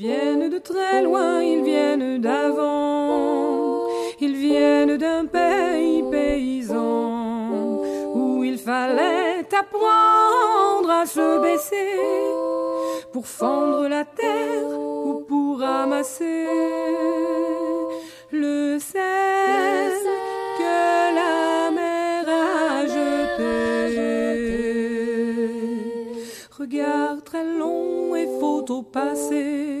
[0.00, 3.86] viennent de très loin, ils viennent d'avant,
[4.18, 7.82] ils viennent d'un pays paysan
[8.14, 11.92] où il fallait apprendre à se baisser
[13.12, 14.72] pour fendre la terre
[15.06, 16.46] ou pour ramasser
[18.32, 19.92] le sel
[20.60, 23.60] que la mer a jeté.
[26.58, 29.80] Regard très long et photo passé,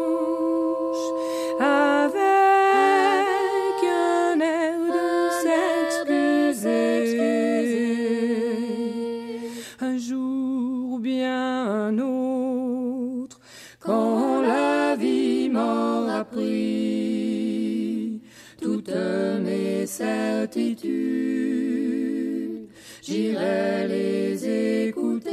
[23.03, 25.31] J'irai les écouter,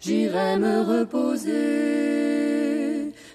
[0.00, 1.52] j'irai me reposer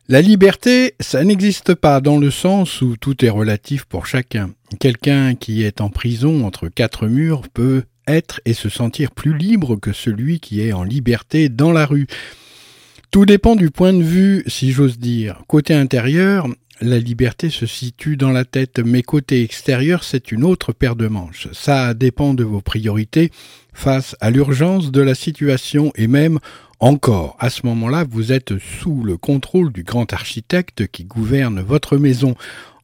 [0.07, 4.49] La liberté, ça n'existe pas dans le sens où tout est relatif pour chacun.
[4.79, 9.75] Quelqu'un qui est en prison entre quatre murs peut être et se sentir plus libre
[9.75, 12.07] que celui qui est en liberté dans la rue.
[13.11, 15.41] Tout dépend du point de vue, si j'ose dire.
[15.47, 16.47] Côté intérieur,
[16.81, 21.07] la liberté se situe dans la tête, mais côté extérieur, c'est une autre paire de
[21.07, 21.47] manches.
[21.51, 23.31] Ça dépend de vos priorités
[23.73, 26.39] face à l'urgence de la situation et même
[26.79, 31.97] encore, à ce moment-là, vous êtes sous le contrôle du grand architecte qui gouverne votre
[31.97, 32.35] maison.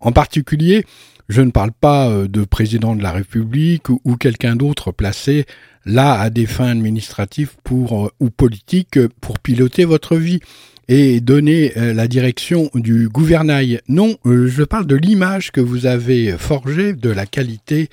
[0.02, 0.86] En particulier,
[1.30, 5.46] je ne parle pas euh, de président de la République ou, quelqu'un d'autre placé
[5.86, 10.40] là à des fins administratives pour, euh, ou politiques pour piloter votre vie
[10.88, 13.82] et donner euh, la direction du gouvernail.
[13.88, 17.90] Non, je parle de l'image que vous avez forgée de la qualité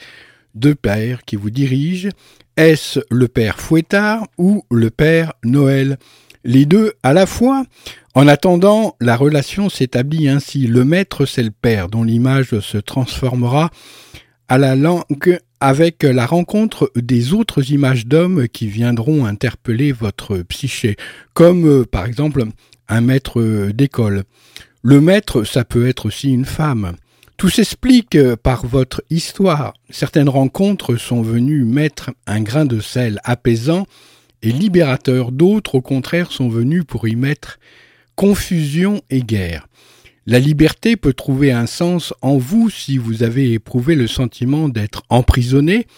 [0.54, 2.10] de père qui vous dirige.
[2.58, 5.96] Est-ce le père Fouettard ou le père Noël?
[6.44, 7.64] Les deux à la fois
[8.14, 10.66] En attendant, la relation s'établit ainsi.
[10.66, 13.70] Le maître, c'est le père, dont l'image se transformera
[14.48, 20.96] à la langue avec la rencontre des autres images d'hommes qui viendront interpeller votre psyché,
[21.32, 22.44] comme euh, par exemple
[22.88, 24.24] un maître d'école.
[24.82, 26.96] Le maître, ça peut être aussi une femme.
[27.38, 29.72] Tout s'explique euh, par votre histoire.
[29.88, 33.86] Certaines rencontres sont venues mettre un grain de sel apaisant
[34.42, 37.58] et libérateur, d'autres au contraire sont venues pour y mettre
[38.22, 39.66] confusion et guerre.
[40.26, 45.02] La liberté peut trouver un sens en vous si vous avez éprouvé le sentiment d'être
[45.08, 45.88] emprisonné,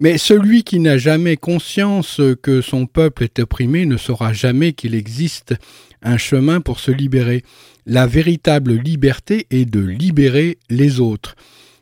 [0.00, 4.94] mais celui qui n'a jamais conscience que son peuple est opprimé ne saura jamais qu'il
[4.94, 5.54] existe
[6.00, 7.42] un chemin pour se libérer.
[7.84, 11.36] La véritable liberté est de libérer les autres.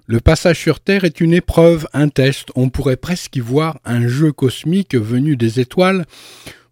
[0.09, 4.09] Le passage sur Terre est une épreuve, un test, on pourrait presque y voir un
[4.09, 6.05] jeu cosmique venu des étoiles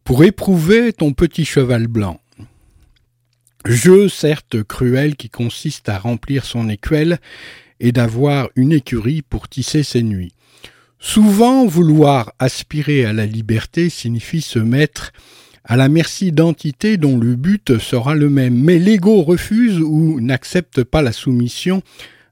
[0.03, 2.19] pour éprouver ton petit cheval blanc.
[3.65, 7.19] Jeu certes cruel qui consiste à remplir son écuelle
[7.79, 10.35] et d'avoir une écurie pour tisser ses nuits.
[10.99, 15.13] Souvent vouloir aspirer à la liberté signifie se mettre
[15.65, 18.57] à la merci d'entités dont le but sera le même.
[18.57, 21.83] Mais l'ego refuse ou n'accepte pas la soumission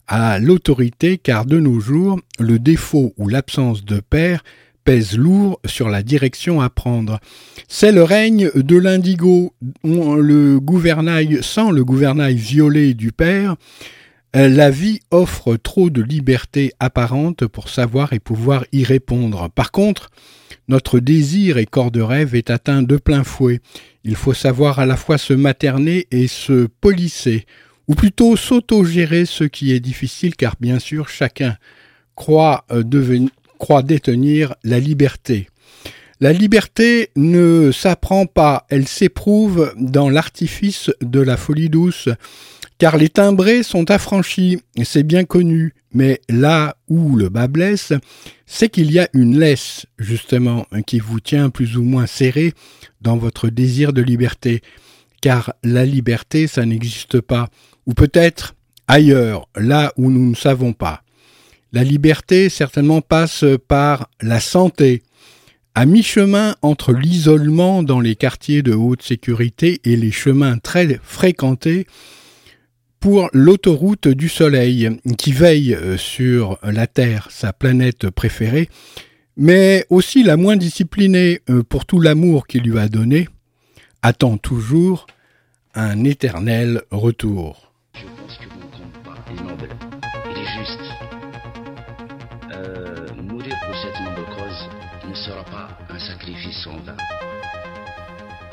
[0.08, 4.42] à l'autorité car de nos jours, le défaut ou l'absence de père
[4.84, 7.20] pèse lourd sur la direction à prendre.
[7.68, 9.54] C'est le règne de l'indigo,
[9.84, 13.56] le gouvernail sans le gouvernail violet du père.
[14.32, 19.50] La vie offre trop de liberté apparente pour savoir et pouvoir y répondre.
[19.50, 20.10] Par contre,
[20.68, 23.60] notre désir et corps de rêve est atteint de plein fouet.
[24.04, 27.44] Il faut savoir à la fois se materner et se polisser,
[27.88, 31.56] ou plutôt s'autogérer ce qui est difficile car bien sûr chacun
[32.14, 32.84] croit, euh,
[33.60, 35.48] croit détenir la liberté.
[36.18, 42.08] La liberté ne s'apprend pas, elle s'éprouve dans l'artifice de la folie douce,
[42.78, 47.92] car les timbrés sont affranchis, c'est bien connu, Mais là où le bas blesse,
[48.46, 52.54] c'est qu'il y a une laisse, justement, qui vous tient plus ou moins serré
[53.00, 54.62] dans votre désir de liberté.
[55.20, 57.48] Car la liberté, ça n'existe pas.
[57.86, 58.54] Ou peut-être
[58.86, 61.02] ailleurs, là où nous ne savons pas.
[61.72, 65.02] La liberté certainement passe par la santé,
[65.74, 71.86] à mi-chemin entre l'isolement dans les quartiers de haute sécurité et les chemins très fréquentés
[72.98, 78.68] pour l'autoroute du Soleil, qui veille sur la Terre, sa planète préférée,
[79.36, 83.26] mais aussi la moins disciplinée euh, pour tout l'amour qu'il lui a donné,
[84.02, 85.06] attend toujours
[85.74, 87.69] un éternel retour.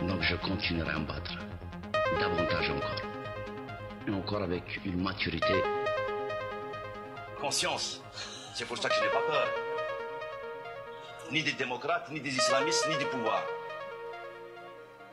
[0.01, 1.33] Donc je continuerai à me battre.
[2.19, 3.01] Davantage encore.
[4.07, 5.53] Et encore avec une maturité.
[7.39, 8.01] Conscience.
[8.55, 9.47] C'est pour ça que je n'ai pas peur.
[11.31, 13.43] Ni des démocrates, ni des islamistes, ni du pouvoir.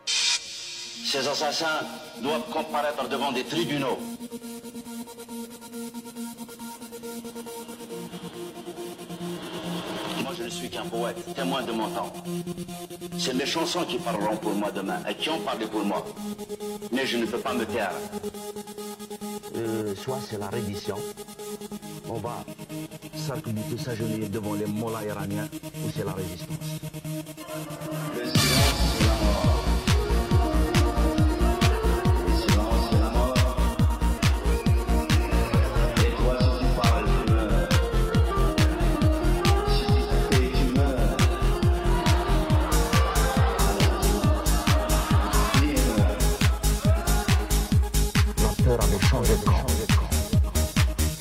[0.06, 1.81] Ces assassins
[2.22, 3.99] doivent comparaître devant des tribunaux.
[10.64, 12.12] Suis qu'un poète, témoin de mon temps.
[13.19, 16.05] C'est mes chansons qui parleront pour moi demain et qui ont parlé pour moi.
[16.93, 17.93] Mais je ne peux pas me taire.
[19.56, 20.96] Euh, soit c'est la reddition,
[22.08, 22.44] on va
[23.14, 26.49] s'arc-bouter, s'agenouiller devant les mollahs iraniens, ou c'est la résistance.
[28.17, 29.63] Le silence, c'est la mort.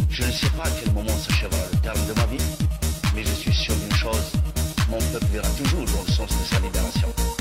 [0.09, 2.43] Je ne sais pas à quel moment s'achèvera le terme de ma vie,
[3.13, 4.31] mais je suis sûr d'une chose,
[4.89, 7.32] mon peuple verra toujours dans le sens de sa libération.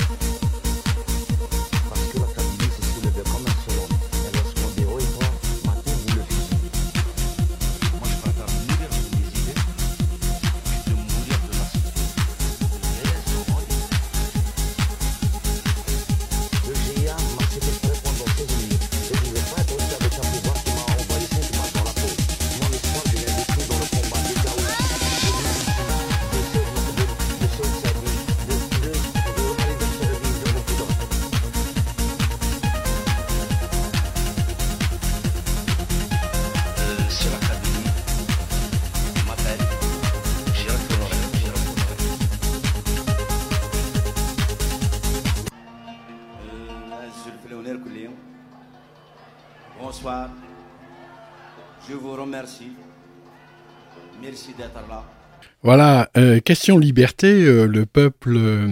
[55.63, 58.67] Voilà, euh, question liberté, euh, le peuple euh,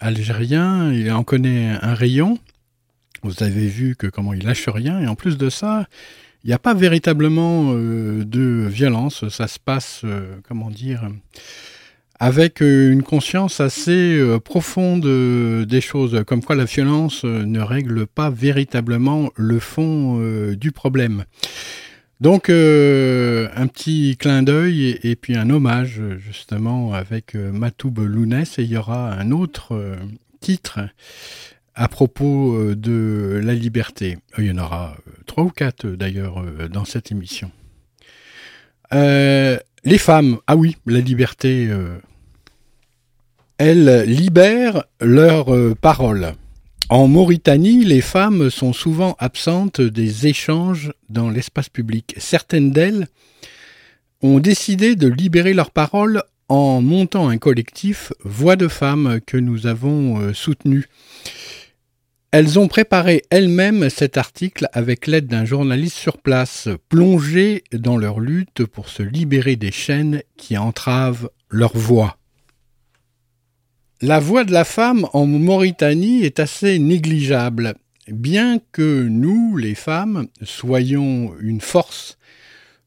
[0.00, 2.36] algérien, il en connaît un rayon.
[3.22, 5.86] Vous avez vu que comment il lâche rien, et en plus de ça,
[6.42, 9.28] il n'y a pas véritablement de violence.
[9.28, 10.02] Ça se passe,
[10.48, 11.08] comment dire,
[12.18, 15.06] avec une conscience assez profonde
[15.64, 20.20] des choses, comme quoi la violence ne règle pas véritablement le fond
[20.54, 21.22] du problème.
[22.22, 28.60] Donc euh, un petit clin d'œil et, puis un hommage justement avec euh, Matoub Lounès
[28.60, 29.96] et il y aura un autre euh,
[30.38, 30.78] titre
[31.74, 34.18] à propos de la liberté.
[34.38, 37.50] Il y en aura trois ou quatre d'ailleurs dans cette émission.
[38.92, 39.58] les
[39.98, 41.70] femmes, ah oui, la liberté,
[43.56, 46.34] elles libèrent leurs paroles.
[46.92, 52.14] En Mauritanie, les femmes sont souvent absentes des échanges dans l'espace public.
[52.18, 53.08] Certaines d'elles
[54.20, 59.66] ont décidé de libérer leur parole en montant un collectif Voix de femmes que nous
[59.66, 60.84] avons euh, soutenu.
[62.30, 68.20] Elles ont préparé elles-mêmes cet article avec l'aide d'un journaliste sur place, plongé dans leur
[68.20, 72.18] lutte pour se libérer des chaînes qui entravent leur voix.
[74.04, 77.76] La voix de la femme en Mauritanie est assez négligeable.
[78.08, 82.18] Bien que nous, les femmes, soyons une force,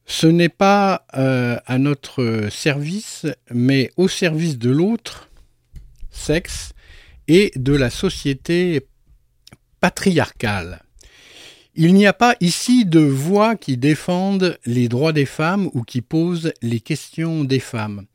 [0.05, 5.29] ce n'est pas euh, à notre service, mais au service de l'autre
[6.11, 6.73] sexe
[7.29, 8.85] et de la société
[9.79, 10.83] patriarcale.
[11.75, 16.01] Il n'y a pas ici de voix qui défendent les droits des femmes ou qui
[16.01, 18.05] posent les questions des femmes.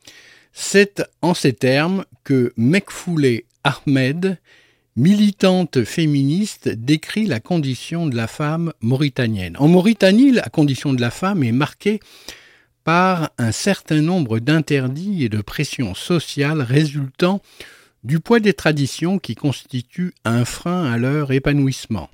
[0.53, 4.37] C'est en ces termes que Mekfoulé Ahmed,
[4.95, 9.55] militante féministe, décrit la condition de la femme mauritanienne.
[9.57, 11.99] En Mauritanie, la condition de la femme est marquée
[12.83, 17.41] par un certain nombre d'interdits et de pressions sociales résultant
[18.03, 22.09] du poids des traditions qui constituent un frein à leur épanouissement.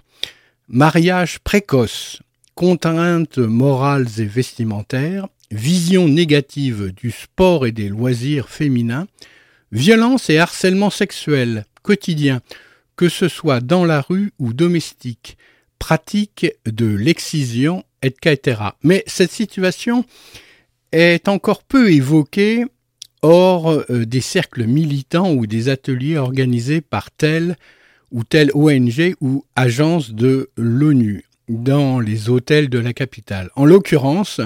[0.68, 2.22] Mariage précoce,
[2.56, 9.08] contraintes morales et vestimentaires, vision négative du sport et des loisirs féminins,
[9.71, 12.41] violence et harcèlement sexuel quotidien,
[12.95, 15.38] que ce soit dans la rue ou domestique,
[15.79, 18.62] pratique de l'excision, etc.
[18.83, 20.05] Mais cette situation
[20.91, 22.65] est encore peu évoquée
[23.21, 27.57] hors euh, des cercles militants ou des ateliers organisés par telle
[28.12, 33.50] ou telle ONG ou agence de l'ONU dans les hôtels de la capitale.
[33.55, 34.41] En l'occurrence,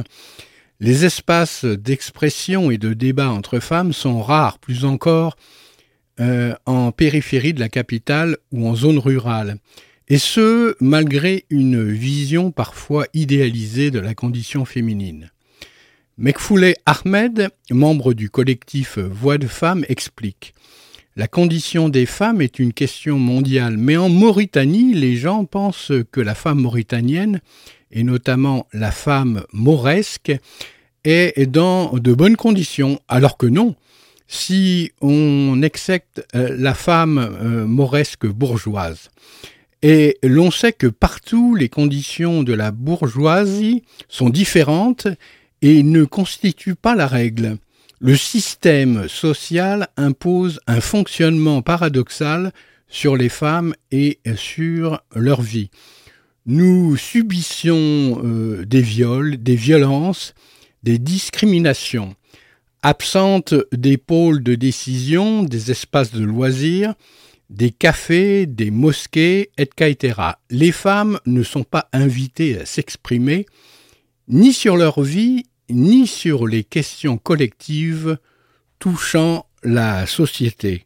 [0.82, 5.38] les espaces d'expression et de débat entre femmes sont rares, plus encore
[6.20, 9.58] euh, en périphérie de la capitale ou en zone rurale.
[10.08, 15.32] Et ce, malgré une vision parfois idéalisée de la condition féminine.
[16.18, 20.56] Mekfoulé Ahmed, membre du collectif Voix de femmes, explique
[21.16, 26.22] La condition des femmes est une question mondiale, mais en Mauritanie, les gens pensent que
[26.22, 27.40] la femme mauritanienne,
[27.92, 30.32] et notamment la femme mauresque,
[31.04, 33.76] est dans de bonnes conditions, alors que non.
[34.28, 39.10] Si on accepte euh, la femme euh, mauresque bourgeoise,
[39.82, 45.08] et l'on sait que partout les conditions de la bourgeoisie sont différentes
[45.62, 47.58] et ne constitue pas la règle.
[48.00, 52.52] Le système social impose un fonctionnement paradoxal
[52.88, 55.72] sur les femmes et sur leur vie.
[56.48, 60.34] Nous subissions euh, des viols, des violences,
[60.82, 62.16] des discriminations.
[62.82, 66.96] Absentes des pôles de décision, des espaces de loisirs,
[67.52, 70.20] des cafés, des mosquées, etc.
[70.50, 73.46] Les femmes ne sont pas invitées à s'exprimer
[74.28, 78.18] ni sur leur vie, ni sur les questions collectives
[78.80, 80.86] touchant la société.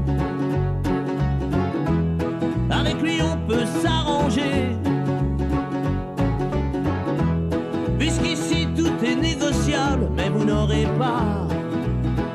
[2.81, 4.75] Avec lui, on peut s'arranger.
[7.97, 11.47] Puisqu'ici tout est négociable, mais vous n'aurez pas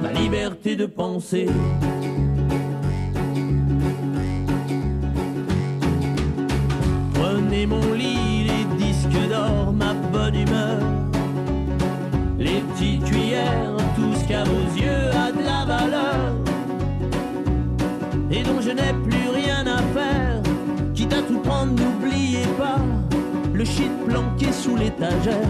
[0.03, 1.49] ma liberté de penser.
[7.65, 10.79] mon lit, les disques d'or, ma bonne humeur.
[12.39, 16.35] Les petites cuillères, tout ce qu'à vos yeux a de la valeur.
[18.31, 19.26] Et dont je n'ai plus.
[21.47, 22.79] N'oubliez pas
[23.55, 25.49] le shit planqué sous l'étagère.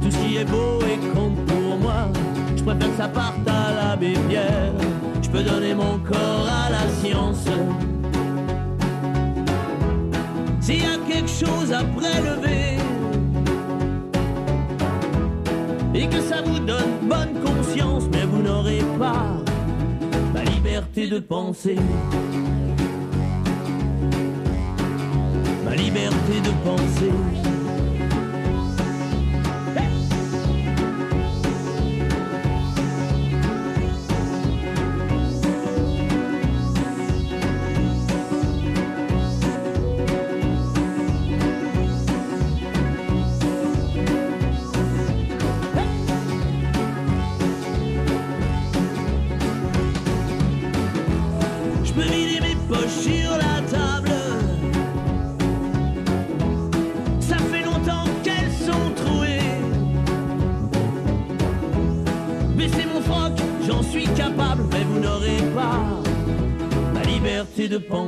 [0.00, 2.08] Tout ce qui est beau et compte pour moi.
[2.56, 4.72] Je préfère que ça parte à la Pierre.
[5.22, 7.46] Je peux donner mon corps à la science.
[10.60, 12.76] S'il y a quelque chose à prélever
[15.94, 19.36] et que ça vous donne bonne conscience, mais vous n'aurez pas
[20.34, 21.76] la liberté de penser.
[25.96, 27.45] Liberté de penser.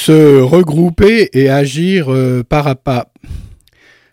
[0.00, 3.12] Se regrouper et agir euh, par à pas.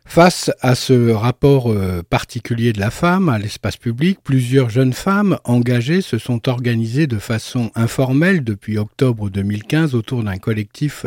[0.04, 5.38] Face à ce rapport euh, particulier de la femme à l'espace public, plusieurs jeunes femmes
[5.46, 11.06] engagées se sont organisées de façon informelle depuis octobre 2015 autour d'un collectif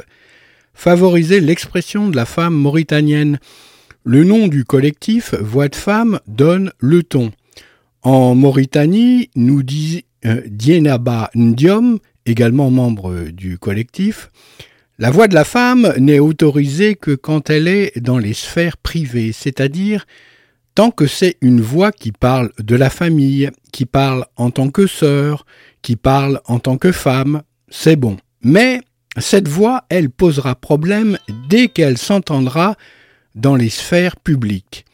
[0.72, 3.38] favoriser l'expression de la femme mauritanienne.
[4.04, 7.32] Le nom du collectif Voix de femme donne le ton.
[8.00, 14.30] En Mauritanie, nous dit euh, Dienaba Ndiom, également membre du collectif,
[15.00, 19.32] la voix de la femme n'est autorisée que quand elle est dans les sphères privées,
[19.32, 20.06] c'est-à-dire
[20.74, 24.86] tant que c'est une voix qui parle de la famille, qui parle en tant que
[24.86, 25.46] sœur,
[25.80, 27.40] qui parle en tant que femme,
[27.70, 28.18] c'est bon.
[28.42, 28.82] Mais
[29.16, 31.16] cette voix, elle posera problème
[31.48, 32.76] dès qu'elle s'entendra
[33.34, 34.84] dans les sphères publiques.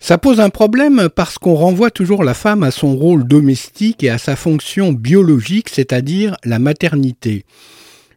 [0.00, 4.10] Ça pose un problème parce qu'on renvoie toujours la femme à son rôle domestique et
[4.10, 7.44] à sa fonction biologique, c'est-à-dire la maternité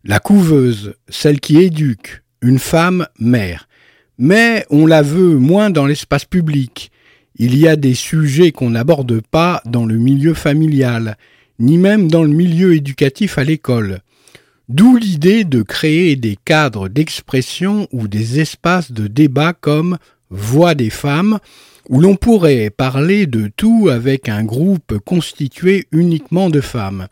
[0.04, 3.68] la couveuse, celle qui éduque, une femme mère.
[4.18, 6.92] Mais on la veut moins dans l'espace public.
[7.36, 11.18] Il y a des sujets qu'on n'aborde pas dans le milieu familial,
[11.60, 14.02] ni même dans le milieu éducatif à l'école.
[14.70, 19.98] D'où l'idée de créer des cadres d'expression ou des espaces de débat comme
[20.30, 21.40] Voix des femmes,
[21.90, 27.08] où l'on pourrait parler de tout avec un groupe constitué uniquement de femmes.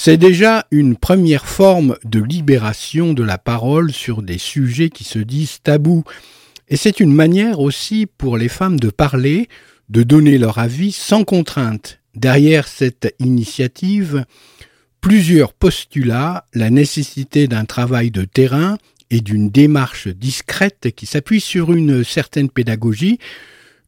[0.00, 5.18] C'est déjà une première forme de libération de la parole sur des sujets qui se
[5.18, 6.04] disent tabous.
[6.68, 9.48] Et c'est une manière aussi pour les femmes de parler,
[9.88, 11.98] de donner leur avis sans contrainte.
[12.14, 14.24] Derrière cette initiative,
[15.00, 18.78] plusieurs postulats, la nécessité d'un travail de terrain
[19.10, 23.18] et d'une démarche discrète qui s'appuie sur une certaine pédagogie,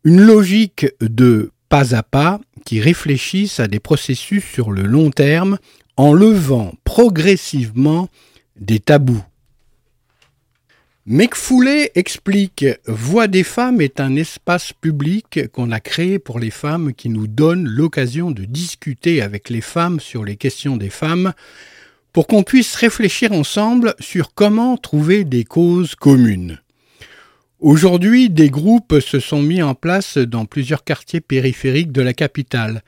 [0.02, 5.56] une logique de pas à pas qui réfléchissent à des processus sur le long terme
[6.00, 8.08] en levant progressivement
[8.58, 9.22] des tabous.
[11.04, 16.94] Mecfoulé explique Voix des femmes est un espace public qu'on a créé pour les femmes
[16.94, 21.34] qui nous donne l'occasion de discuter avec les femmes sur les questions des femmes
[22.14, 26.62] pour qu'on puisse réfléchir ensemble sur comment trouver des causes communes.
[27.58, 32.80] Aujourd'hui, des groupes se sont mis en place dans plusieurs quartiers périphériques de la capitale,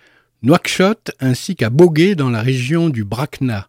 [0.43, 3.69] Nouakchott ainsi qu'à Bogué dans la région du Brakna.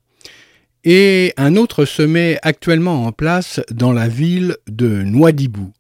[0.84, 5.72] Et un autre se met actuellement en place dans la ville de Nouadhibou.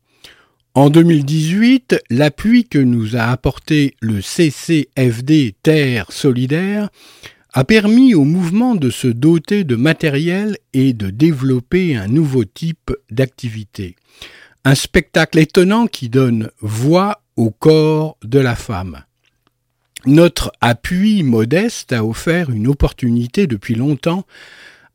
[0.75, 6.89] En 2018, l'appui que nous a apporté le CCFD Terre Solidaire
[7.53, 12.91] a permis au mouvement de se doter de matériel et de développer un nouveau type
[13.11, 13.95] d'activité.
[14.65, 19.03] Un spectacle étonnant qui donne voix au corps de la femme.
[20.05, 24.25] Notre appui modeste a offert une opportunité depuis longtemps,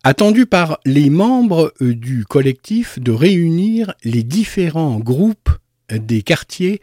[0.04, 5.50] attendue par les membres euh, du collectif, de réunir les différents groupes
[5.90, 6.82] des quartiers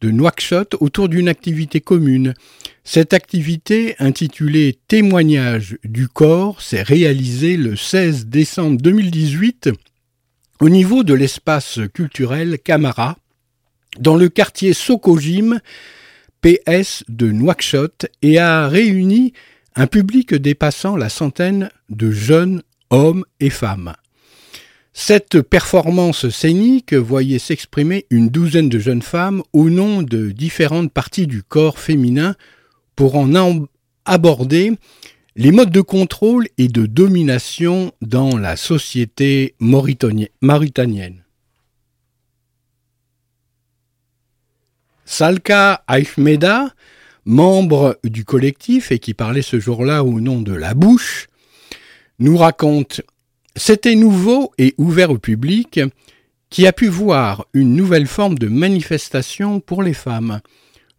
[0.00, 2.34] de Nouakchott autour d'une activité commune.
[2.84, 9.70] Cette activité, intitulée Témoignage du corps, s'est réalisée le 16 décembre 2018
[10.60, 13.18] au niveau de l'espace culturel Camara,
[13.98, 15.60] dans le quartier Sokojim,
[16.40, 19.32] PS de Nouakchott et a réuni
[19.74, 23.94] un public dépassant la centaine de jeunes hommes et femmes.
[24.92, 31.26] Cette performance scénique voyait s'exprimer une douzaine de jeunes femmes au nom de différentes parties
[31.26, 32.34] du corps féminin
[32.96, 33.30] pour en
[34.06, 34.72] aborder
[35.36, 41.25] les modes de contrôle et de domination dans la société mauritanienne.
[45.08, 46.74] Salka Ahmeda,
[47.24, 51.28] membre du collectif et qui parlait ce jour-là au nom de La Bouche,
[52.18, 53.02] nous raconte
[53.54, 55.80] C'était nouveau et ouvert au public
[56.50, 60.40] qui a pu voir une nouvelle forme de manifestation pour les femmes.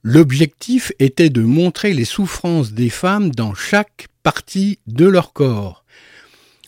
[0.03, 5.83] L'objectif était de montrer les souffrances des femmes dans chaque partie de leur corps.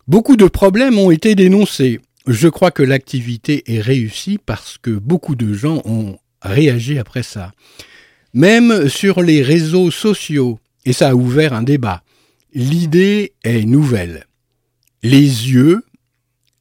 [0.07, 2.01] Beaucoup de problèmes ont été dénoncés.
[2.27, 7.51] Je crois que l'activité est réussie parce que beaucoup de gens ont réagi après ça.
[8.33, 12.03] Même sur les réseaux sociaux, et ça a ouvert un débat.
[12.53, 14.25] L'idée est nouvelle.
[15.03, 15.83] Les yeux,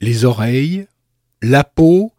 [0.00, 0.86] les oreilles,
[1.42, 2.12] la peau,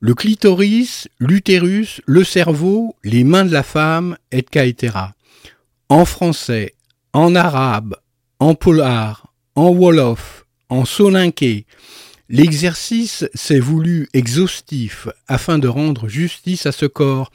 [0.00, 4.96] le clitoris, l'utérus, le cerveau, les mains de la femme, etc.
[5.88, 6.74] En français,
[7.12, 7.96] en arabe,
[8.38, 11.66] en polar, en wolof, en soninké.
[12.32, 17.30] L'exercice s'est voulu exhaustif afin de rendre justice à ce corps,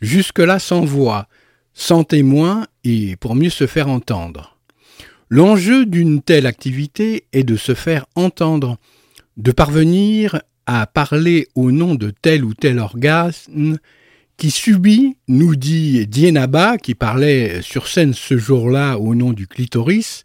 [0.00, 1.28] jusque-là sans voix,
[1.72, 4.58] sans témoin et pour mieux se faire entendre.
[5.28, 8.78] L'enjeu d'une telle activité est de se faire entendre,
[9.36, 13.78] de parvenir à parler au nom de tel ou tel orgasme
[14.36, 20.24] qui subit, nous dit Dienaba, qui parlait sur scène ce jour-là au nom du clitoris,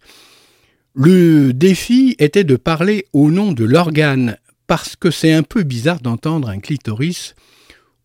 [0.95, 5.99] le défi était de parler au nom de l'organe, parce que c'est un peu bizarre
[5.99, 7.36] d'entendre un clitoris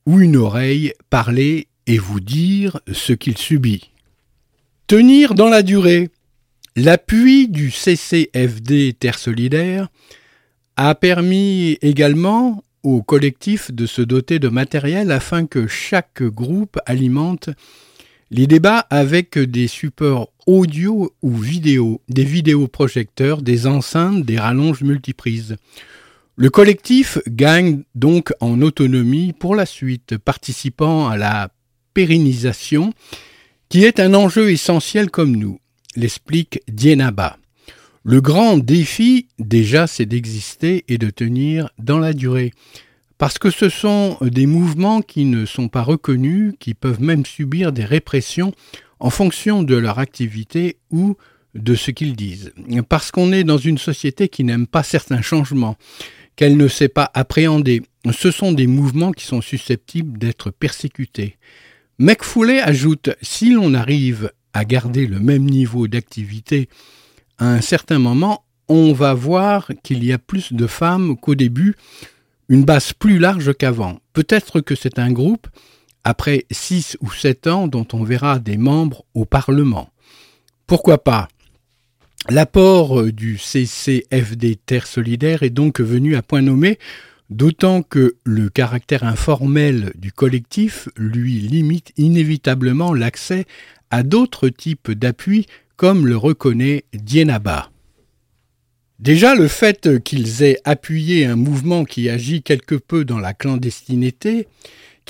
[0.06, 3.90] ou une oreille parler et vous dire ce qu'il subit.
[4.86, 6.10] Tenir dans la durée.
[6.76, 9.88] L'appui du CCFD Terre Solidaire
[10.76, 17.50] a permis également au collectif de se doter de matériel afin que chaque groupe alimente
[18.30, 25.56] les débats avec des supports audio ou vidéo, des vidéoprojecteurs, des enceintes, des rallonges multiprises.
[26.34, 31.50] Le collectif gagne donc en autonomie pour la suite, participant à la
[31.94, 32.92] pérennisation,
[33.68, 35.60] qui est un enjeu essentiel comme nous,
[35.94, 37.38] l'explique Dienaba.
[38.02, 42.52] Le grand défi, déjà, c'est d'exister et de tenir dans la durée.
[43.18, 47.70] Parce que ce sont des mouvements qui ne sont pas reconnus, qui peuvent même subir
[47.70, 48.52] des répressions
[49.00, 51.16] en fonction de leur activité ou
[51.54, 52.52] de ce qu'ils disent.
[52.88, 55.76] Parce qu'on est dans une société qui n'aime pas certains changements,
[56.36, 57.82] qu'elle ne sait pas appréhender.
[58.12, 61.36] Ce sont des mouvements qui sont susceptibles d'être persécutés.
[61.98, 66.68] McFoulet ajoute si l'on arrive à garder le même niveau d'activité
[67.38, 71.74] à un certain moment, on va voir qu'il y a plus de femmes qu'au début,
[72.48, 73.98] une base plus large qu'avant.
[74.12, 75.48] Peut-être que c'est un groupe,
[76.04, 79.90] après six ou sept ans, dont on verra des membres au Parlement.
[80.66, 81.28] Pourquoi pas?
[82.28, 86.78] L'apport du CCFD Terre Solidaire est donc venu à point nommé,
[87.30, 93.46] d'autant que le caractère informel du collectif lui limite inévitablement l'accès
[93.90, 97.70] à d'autres types d'appuis comme le reconnaît Dienaba.
[98.98, 104.46] Déjà le fait qu'ils aient appuyé un mouvement qui agit quelque peu dans la clandestinité,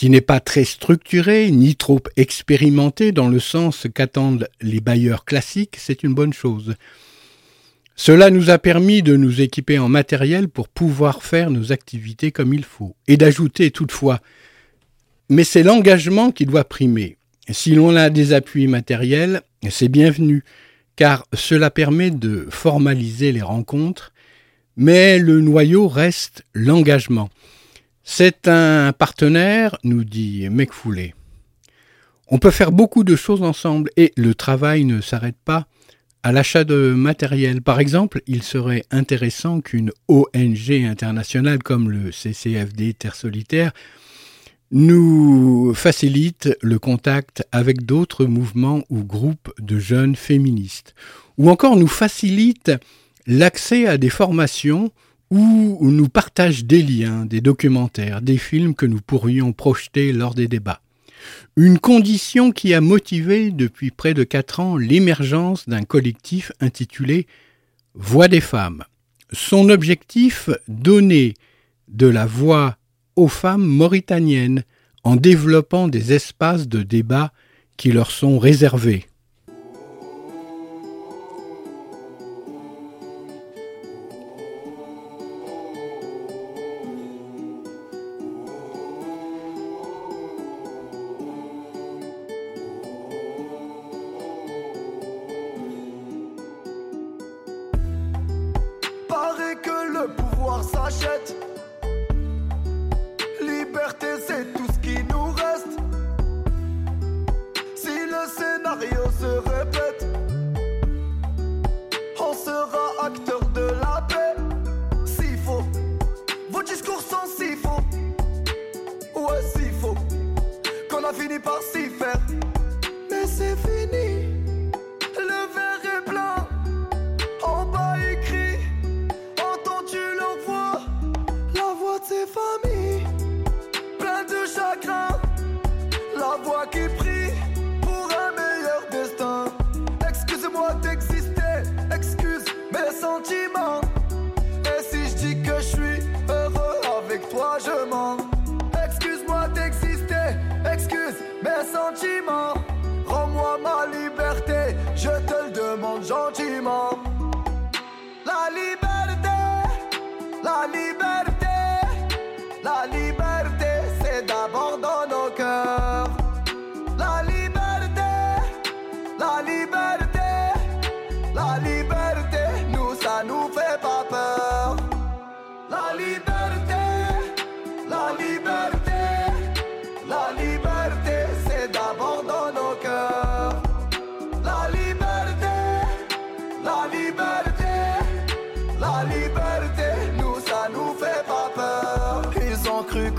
[0.01, 5.77] qui n'est pas très structuré ni trop expérimenté dans le sens qu'attendent les bailleurs classiques,
[5.77, 6.75] c'est une bonne chose.
[7.97, 12.55] Cela nous a permis de nous équiper en matériel pour pouvoir faire nos activités comme
[12.55, 14.21] il faut, et d'ajouter toutefois,
[15.29, 17.19] mais c'est l'engagement qui doit primer.
[17.51, 20.45] Si l'on a des appuis matériels, c'est bienvenu,
[20.97, 24.15] car cela permet de formaliser les rencontres,
[24.79, 27.29] mais le noyau reste l'engagement.
[28.13, 31.15] C'est un partenaire, nous dit Mecfoulé.
[32.27, 35.69] On peut faire beaucoup de choses ensemble et le travail ne s'arrête pas
[36.25, 37.63] à l'achat de matériel.
[37.63, 43.71] Par exemple, il serait intéressant qu'une ONG internationale comme le CCFD Terre Solitaire
[44.73, 50.97] nous facilite le contact avec d'autres mouvements ou groupes de jeunes féministes,
[51.39, 52.73] ou encore nous facilite
[53.29, 54.91] l'accès à des formations
[55.31, 60.49] ou nous partage des liens, des documentaires, des films que nous pourrions projeter lors des
[60.49, 60.81] débats.
[61.57, 67.27] Une condition qui a motivé depuis près de quatre ans l'émergence d'un collectif intitulé
[67.95, 68.85] Voix des femmes.
[69.33, 71.35] Son objectif, donner
[71.89, 72.77] de la voix
[73.17, 74.65] aux femmes mauritaniennes
[75.03, 77.33] en développant des espaces de débat
[77.77, 79.10] qui leur sont réservés.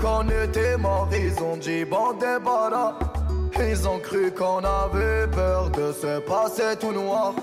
[0.02, 2.94] Qu'on était mort, ils ont dit bon débarras.
[3.58, 7.34] Ils ont cru qu'on avait peur de se passer tout noir.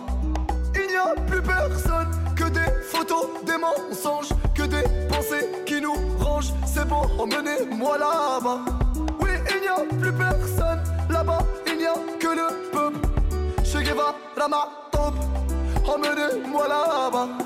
[0.75, 5.95] Il n'y a plus personne que des photos, des mensonges, que des pensées qui nous
[6.19, 6.53] rangent.
[6.65, 8.59] C'est bon, emmenez-moi là-bas.
[9.21, 12.99] Oui, il n'y a plus personne là-bas, il n'y a que le peuple.
[13.63, 15.13] Che Guevara ma top,
[15.87, 17.38] emmenez-moi là-bas.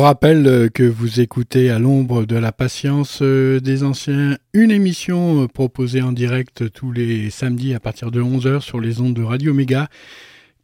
[0.00, 4.70] Vous rappelle euh, que vous écoutez à l'ombre de la patience euh, des anciens une
[4.70, 9.12] émission euh, proposée en direct tous les samedis à partir de 11h sur les ondes
[9.12, 9.90] de Radio Méga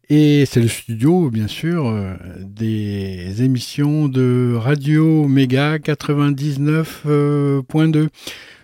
[0.08, 8.08] Et c'est le studio, bien sûr, euh, des émissions de Radio Méga 99.2.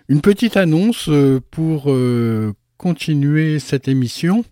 [0.07, 4.45] Une petite annonce euh, pour euh, continuer cette émission.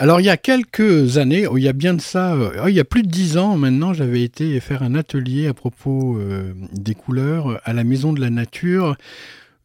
[0.00, 2.68] Alors il y a quelques années, oh, il y a bien de ça, euh, oh,
[2.68, 6.16] il y a plus de dix ans maintenant, j'avais été faire un atelier à propos
[6.16, 8.96] euh, des couleurs à la Maison de la Nature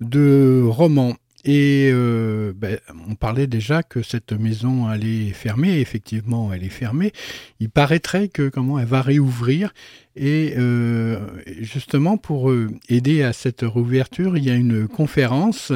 [0.01, 1.13] de Romans.
[1.45, 2.79] Et euh, ben,
[3.09, 5.79] on parlait déjà que cette maison allait fermer.
[5.79, 7.11] Effectivement, elle est fermée.
[7.59, 9.73] Il paraîtrait que comment elle va réouvrir.
[10.15, 11.19] Et euh,
[11.59, 15.73] justement, pour euh, aider à cette réouverture, il y a une conférence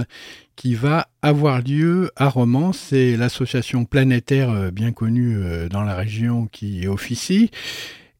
[0.55, 2.71] qui va avoir lieu à Romans.
[2.71, 5.37] C'est l'association planétaire bien connue
[5.69, 7.51] dans la région qui officie.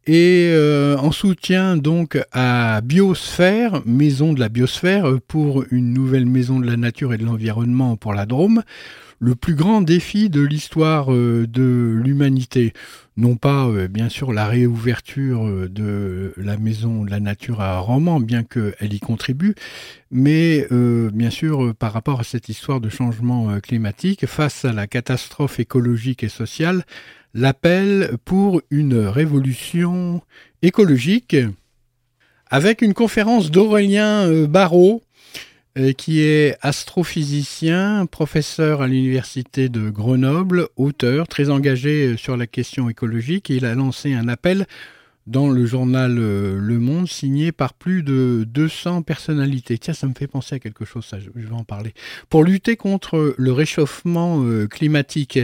[0.10, 6.26] Et euh, en soutien donc à Biosphère, maison de la biosphère, euh, pour une nouvelle
[6.26, 8.64] maison de la nature et de l'environnement pour la Drôme,
[9.20, 12.72] le plus grand défi de l'histoire de l'humanité.
[13.18, 18.44] Non pas, bien sûr, la réouverture de la maison de la nature à Roman, bien
[18.44, 19.56] qu'elle y contribue,
[20.12, 25.60] mais bien sûr, par rapport à cette histoire de changement climatique, face à la catastrophe
[25.60, 26.86] écologique et sociale,
[27.34, 30.22] l'appel pour une révolution
[30.62, 31.36] écologique
[32.50, 35.02] avec une conférence d'Aurélien euh, Barrault,
[35.78, 42.48] euh, qui est astrophysicien, professeur à l'université de Grenoble, auteur très engagé euh, sur la
[42.48, 43.50] question écologique.
[43.50, 44.66] Il a lancé un appel
[45.28, 49.78] dans le journal Le Monde, signé par plus de 200 personnalités.
[49.78, 51.94] Tiens, ça me fait penser à quelque chose, ça, je vais en parler.
[52.30, 55.40] Pour lutter contre le réchauffement climatique,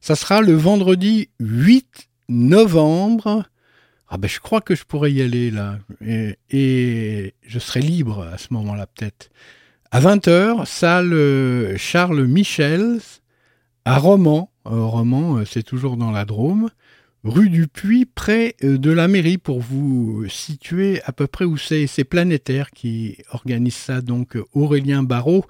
[0.00, 3.44] ça sera le vendredi 8 novembre
[4.10, 5.78] ah ben je crois que je pourrais y aller là.
[6.50, 9.30] Et, je serai libre à ce moment-là peut-être.
[9.90, 13.00] À 20h, salle euh, Charles Michel
[13.84, 14.50] à Romans.
[14.66, 16.70] Euh, Romans, euh, c'est toujours dans la Drôme.
[17.24, 21.86] Rue du Puy, près de la mairie, pour vous situer à peu près où c'est.
[21.86, 25.44] C'est Planétaire qui organise ça, donc Aurélien Barrault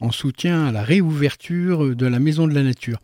[0.00, 2.98] en soutien à la réouverture de la Maison de la Nature.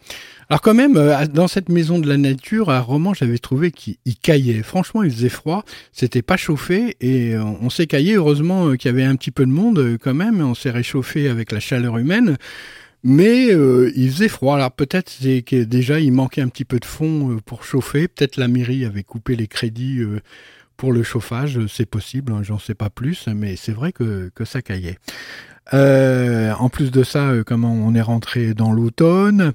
[0.48, 3.96] Alors quand même, euh, dans cette Maison de la Nature, à Romans, j'avais trouvé qu'il
[4.22, 4.62] caillait.
[4.62, 8.14] Franchement, il faisait froid, c'était pas chauffé et euh, on s'est caillé.
[8.14, 11.28] Heureusement euh, qu'il y avait un petit peu de monde quand même, on s'est réchauffé
[11.28, 12.36] avec la chaleur humaine.
[13.08, 14.56] Mais il faisait froid.
[14.56, 18.08] Alors peut-être déjà il manquait un petit peu de fond pour chauffer.
[18.08, 20.02] Peut-être la mairie avait coupé les crédits
[20.76, 21.66] pour le chauffage.
[21.66, 24.98] C'est possible, hein, j'en sais pas plus, mais c'est vrai que, ça caillait.
[25.74, 29.52] Euh, en plus de ça, euh, comment on est rentré dans l'automne,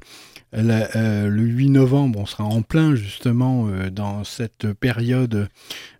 [0.53, 5.47] euh, le 8 novembre, on sera en plein justement dans cette période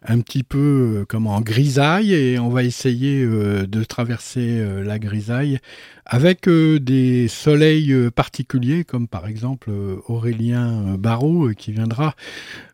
[0.03, 5.59] un petit peu comme en grisaille et on va essayer de traverser la grisaille
[6.05, 9.69] avec des soleils particuliers comme par exemple
[10.07, 12.15] Aurélien Barrault qui viendra.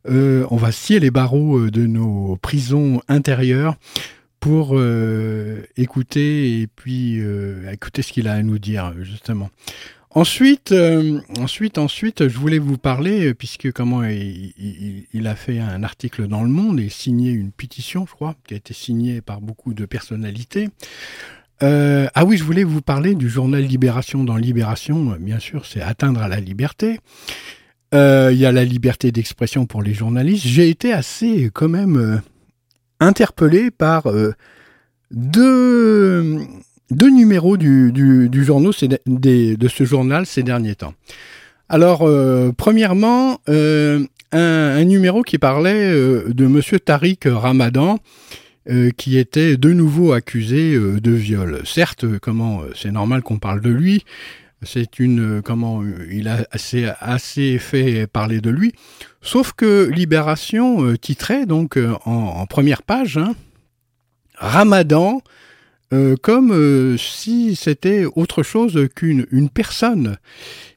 [0.06, 3.76] on va scier les barreaux de nos prisons intérieures
[4.40, 9.50] pour euh, écouter et puis euh, écouter ce qu'il a à nous dire justement.
[10.12, 16.28] Ensuite, euh, ensuite, ensuite, je voulais vous parler puisque comment il, a fait un article
[16.28, 19.74] dans Le Monde et signé une pétition, je crois, qui a été signée par beaucoup
[19.74, 20.70] de personnalités.
[21.62, 24.24] ah oui, je voulais vous parler du journal Libération.
[24.24, 27.00] Dans Libération, bien sûr, c'est atteindre à la liberté.
[27.94, 30.48] Il y a la liberté d'expression pour les journalistes.
[30.48, 32.22] J'ai été assez, quand même
[33.00, 34.34] interpellé par euh,
[35.12, 36.40] deux,
[36.92, 40.94] deux, numéros du, du, de ce journal ces derniers temps.
[41.70, 48.00] Alors, euh, premièrement, euh, un, numéro qui parlait de Monsieur Tariq Ramadan,
[48.98, 51.62] qui était de nouveau accusé de viol.
[51.64, 54.04] Certes, comment c'est normal qu'on parle de lui,
[54.62, 58.74] c'est une comment il a assez fait parler de lui.
[59.28, 63.36] Sauf que Libération euh, titrait donc euh, en, première page hein,
[64.36, 65.22] Ramadan
[65.94, 70.18] euh, comme si c'était autre chose qu'une une personne.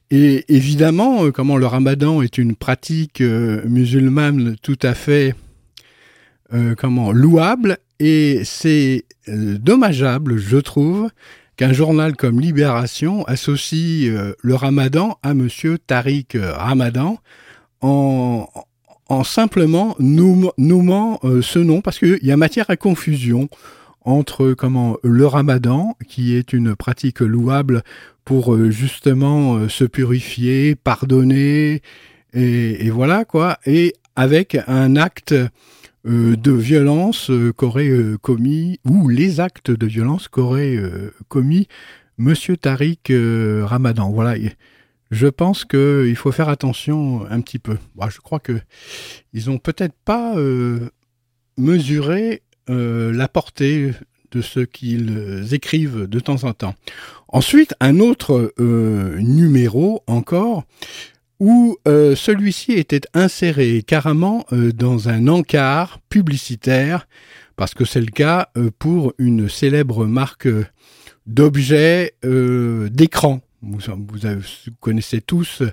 [0.09, 5.35] Et évidemment, comment le Ramadan est une pratique musulmane tout à fait
[6.77, 11.09] comment louable et c'est dommageable, je trouve,
[11.61, 17.19] qu'un journal comme Libération associe euh, le ramadan à monsieur Tariq euh, Ramadan
[17.81, 18.47] en,
[19.09, 23.47] en simplement nommant euh, ce nom parce qu'il y a matière à confusion
[24.03, 27.83] entre comment le ramadan qui est une pratique louable
[28.25, 31.81] pour justement se purifier, pardonner
[32.33, 35.35] et, voilà quoi et avec un acte
[36.07, 40.79] euh, de violence euh, qu'aurait euh, commis, ou les actes de violence qu'aurait
[41.27, 41.67] commis
[42.17, 43.13] Monsieur Tariq
[43.63, 44.11] Ramadan.
[44.11, 44.35] Voilà.
[45.11, 47.77] Je pense qu'il faut faire attention un petit peu.
[48.09, 48.59] je crois que
[49.33, 50.35] ils ont peut-être pas
[51.57, 53.91] mesuré la portée
[54.31, 56.73] de ce qu'ils écrivent de temps en temps.
[57.27, 60.65] Ensuite, un autre numéro encore
[61.41, 67.07] où euh, celui-ci était inséré carrément euh, dans un encart publicitaire,
[67.55, 70.47] parce que c'est le cas euh, pour une célèbre marque
[71.25, 73.41] d'objets d'écran.
[73.63, 73.79] Vous,
[74.79, 75.63] connaissez tous,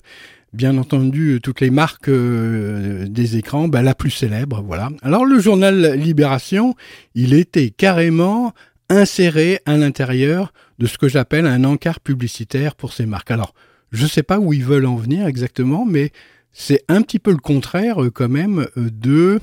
[0.52, 4.90] bien entendu, toutes les marques des écrans, ben, la plus célèbre, voilà.
[5.02, 6.74] Alors le journal Libération,
[7.14, 8.54] il était carrément
[8.88, 13.30] inséré à l'intérieur de ce que j'appelle un encart publicitaire pour ces marques.
[13.30, 13.54] Alors,
[13.92, 16.12] je ne sais pas où ils veulent en venir exactement, mais
[16.52, 19.40] c'est un petit peu le contraire euh, quand même euh, de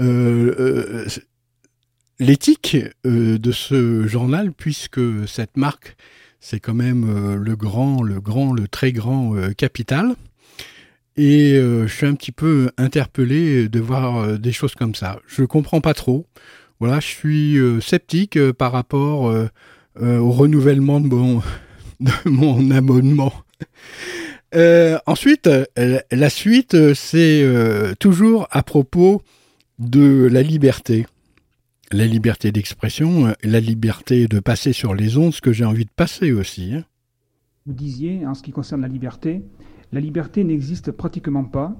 [0.00, 1.06] euh,
[2.18, 5.96] l'éthique de ce journal, puisque cette marque
[6.40, 10.14] c'est quand même le grand, le grand, le très grand capital.
[11.16, 15.20] Et je suis un petit peu interpellé de voir des choses comme ça.
[15.26, 16.26] Je comprends pas trop.
[16.78, 19.32] Voilà, je suis sceptique par rapport
[20.00, 21.00] au renouvellement
[22.00, 23.32] de mon, abonnement.
[24.54, 27.44] Euh, ensuite, euh, la suite, euh, c'est
[27.98, 29.22] toujours à propos
[29.78, 31.06] de la liberté.
[31.92, 35.90] La liberté d'expression, la liberté de passer sur les ondes, ce que j'ai envie de
[35.90, 36.74] passer aussi.
[36.74, 36.84] Hein.
[37.66, 39.42] Vous disiez, en ce qui concerne la liberté,
[39.90, 41.74] la liberté n'existe pratiquement pas.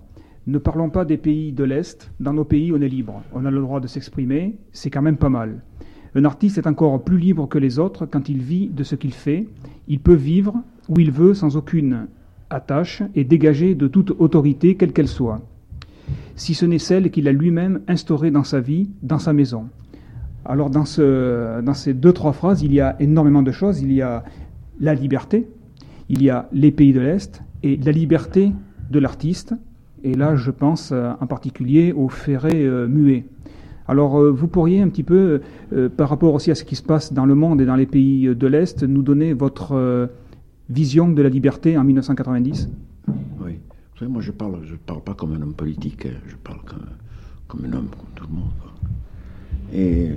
[0.48, 2.10] Ne parlons pas des pays de l'Est.
[2.18, 3.22] Dans nos pays, on est libre.
[3.32, 4.56] On a le droit de s'exprimer.
[4.72, 5.62] C'est quand même pas mal.
[6.16, 9.12] Un artiste est encore plus libre que les autres quand il vit de ce qu'il
[9.12, 9.46] fait.
[9.86, 10.56] Il peut vivre
[10.88, 12.08] où il veut sans aucune
[12.50, 15.40] attache et dégagé de toute autorité quelle qu'elle soit,
[16.34, 19.68] si ce n'est celle qu'il a lui-même instaurée dans sa vie, dans sa maison.
[20.50, 23.82] Alors dans, ce, dans ces deux, trois phrases, il y a énormément de choses.
[23.82, 24.24] Il y a
[24.80, 25.48] la liberté,
[26.08, 28.52] il y a les pays de l'Est et la liberté
[28.90, 29.54] de l'artiste.
[30.02, 33.26] Et là, je pense euh, en particulier au ferré euh, muet.
[33.86, 35.40] Alors, euh, vous pourriez un petit peu,
[35.96, 38.34] par rapport aussi à ce qui se passe dans le monde et dans les pays
[38.34, 40.08] de l'Est, nous donner votre
[40.68, 42.70] vision de la liberté en 1990
[43.40, 43.52] Oui.
[43.92, 46.18] Vous savez, moi, je parle, je parle pas comme un homme politique, hein.
[46.26, 46.86] je parle comme,
[47.46, 48.50] comme un homme, comme tout le monde.
[49.72, 50.10] Et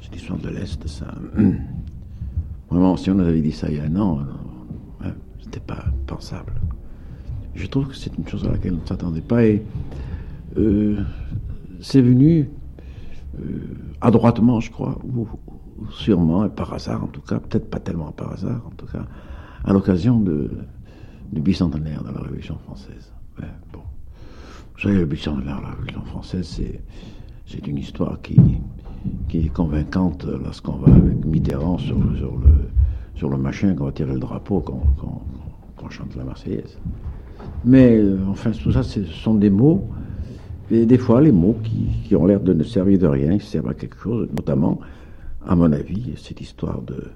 [0.00, 1.06] cette histoire de l'Est, ça.
[2.70, 4.20] Vraiment, si on nous avait dit ça il y a un an,
[5.02, 6.52] hein, c'était pas pensable.
[7.54, 9.62] Je trouve que c'est une chose à laquelle on ne s'attendait pas et
[10.56, 11.02] euh,
[11.80, 12.48] c'est venu
[13.40, 15.26] euh, adroitement, je crois, ou,
[15.90, 19.04] sûrement, et par hasard en tout cas, peut-être pas tellement par hasard en tout cas,
[19.64, 23.12] à l'occasion du bicentenaire de la Révolution française.
[23.72, 23.80] bon.
[24.74, 26.60] Vous savez, le bicentenaire de la Révolution française,
[27.46, 28.36] c'est une histoire qui,
[29.28, 32.68] qui est convaincante lorsqu'on va avec Mitterrand sur, sur, le,
[33.14, 34.80] sur le machin, qu'on va tirer le drapeau, qu'on,
[35.88, 36.78] chante la Marseillaise.
[37.64, 39.88] Mais euh, enfin, tout ça, ce sont des mots,
[40.70, 43.42] et des fois, les mots qui, qui ont l'air de ne servir de rien, ils
[43.42, 44.78] servent à quelque chose, notamment,
[45.44, 47.10] à mon avis, cette histoire de,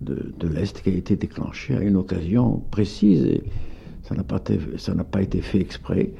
[0.00, 3.24] de, l'Est qui a été déclenché à une occasion précise.
[3.24, 3.42] Et
[4.02, 6.10] ça n'a pas, pas été fait exprès.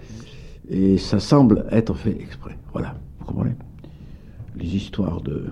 [0.71, 2.57] Et ça semble être fait exprès.
[2.73, 3.55] Voilà, vous comprenez?
[4.57, 5.47] Les histoires de...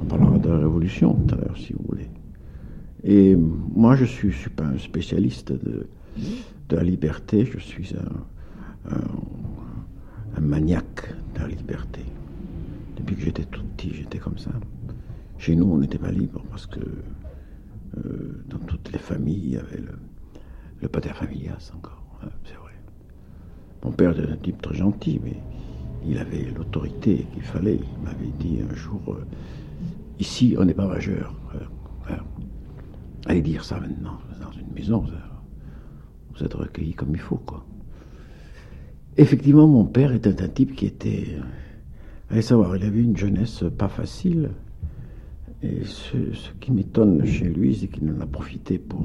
[0.00, 2.08] On parlera de la Révolution tout à l'heure, si vous voulez.
[3.04, 5.86] Et moi, je ne suis, pas un spécialiste de,
[6.70, 8.94] la liberté, je suis un,
[10.36, 12.00] un maniaque de la liberté.
[12.96, 14.50] Depuis que j'étais tout petit, j'étais comme ça.
[15.38, 16.80] Chez nous, on n'était pas libre parce que
[17.98, 19.98] euh, dans toutes les familles, il y avait le,
[20.80, 22.72] le pater familias encore, hein, c'est vrai.
[23.84, 25.36] Mon père était un type très gentil, mais
[26.06, 27.78] il avait l'autorité qu'il fallait.
[27.80, 29.24] Il m'avait dit un jour, euh,
[30.18, 31.34] ici, on n'est pas majeur.
[32.10, 32.14] Euh,
[33.26, 35.04] allez dire ça maintenant, dans une maison,
[36.34, 37.40] vous êtes recueillis comme il faut.
[39.16, 41.36] Effectivement, mon père était un type qui était...
[42.30, 44.50] allez savoir, il avait une jeunesse pas facile.
[45.62, 46.16] Et ce,
[46.60, 49.04] qui m'étonne chez lui, c'est qu'il en a profité pour,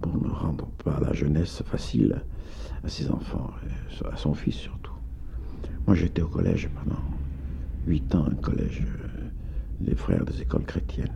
[0.00, 2.22] pour ne rendre pas la jeunesse facile
[2.84, 3.50] à ses enfants,
[4.10, 4.89] à son fils surtout.
[5.86, 7.00] Moi, j'étais au collège pendant
[7.86, 9.28] huit ans, un collège euh,
[9.80, 11.12] des frères des écoles chrétiennes,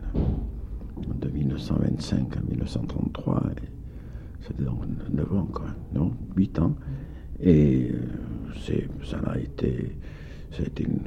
[1.21, 3.43] de 1925 à 1933.
[4.41, 4.79] C'était donc
[5.11, 6.75] neuf ans, quoi, non Huit ans.
[7.39, 9.95] Et euh, ça a été,
[10.51, 10.99] ça une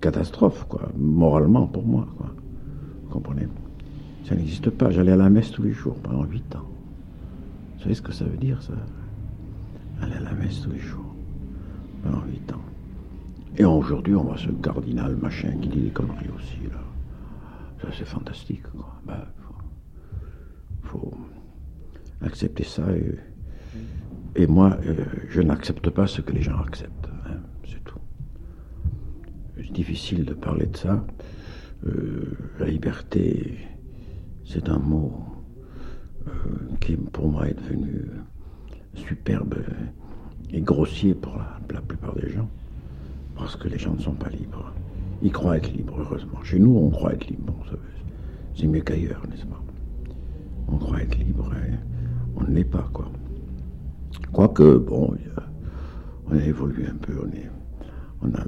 [0.00, 2.34] catastrophe, quoi, moralement pour moi, quoi.
[3.04, 3.48] Vous comprenez
[4.24, 4.90] Ça n'existe pas.
[4.90, 6.68] J'allais à la messe tous les jours pendant huit ans.
[7.76, 8.74] Vous savez ce que ça veut dire, ça?
[10.02, 11.14] Aller à la messe tous les jours
[12.02, 12.67] pendant huit ans.
[13.58, 16.80] Et aujourd'hui, on voit ce cardinal machin qui dit des conneries aussi, là.
[17.82, 19.00] Ça, c'est fantastique, quoi.
[19.06, 19.24] Ben,
[20.82, 21.12] faut,
[22.20, 22.84] accepter ça.
[24.34, 27.08] Et, moi, euh, je n'accepte pas ce que les gens acceptent.
[27.26, 27.98] Hein, c'est tout.
[29.56, 31.04] C'est difficile de parler de ça.
[31.86, 33.58] Euh, la liberté,
[34.44, 35.24] c'est un mot
[36.26, 36.30] euh,
[36.80, 38.06] qui pour moi est devenu
[38.94, 39.56] superbe
[40.50, 42.48] et grossier pour la, plupart des gens,
[43.38, 44.72] parce que les gens ne sont pas libres.
[45.22, 46.42] Ils croient être libres, heureusement.
[46.42, 47.54] Chez nous, on croit être libre.
[48.54, 49.62] c'est mieux qu'ailleurs, n'est-ce pas?
[50.68, 51.72] On croit être libre et
[52.36, 53.10] on ne l'est pas, quoi.
[54.32, 55.14] Quoique, bon,
[56.26, 57.14] on a évolué un peu,
[58.22, 58.44] on, a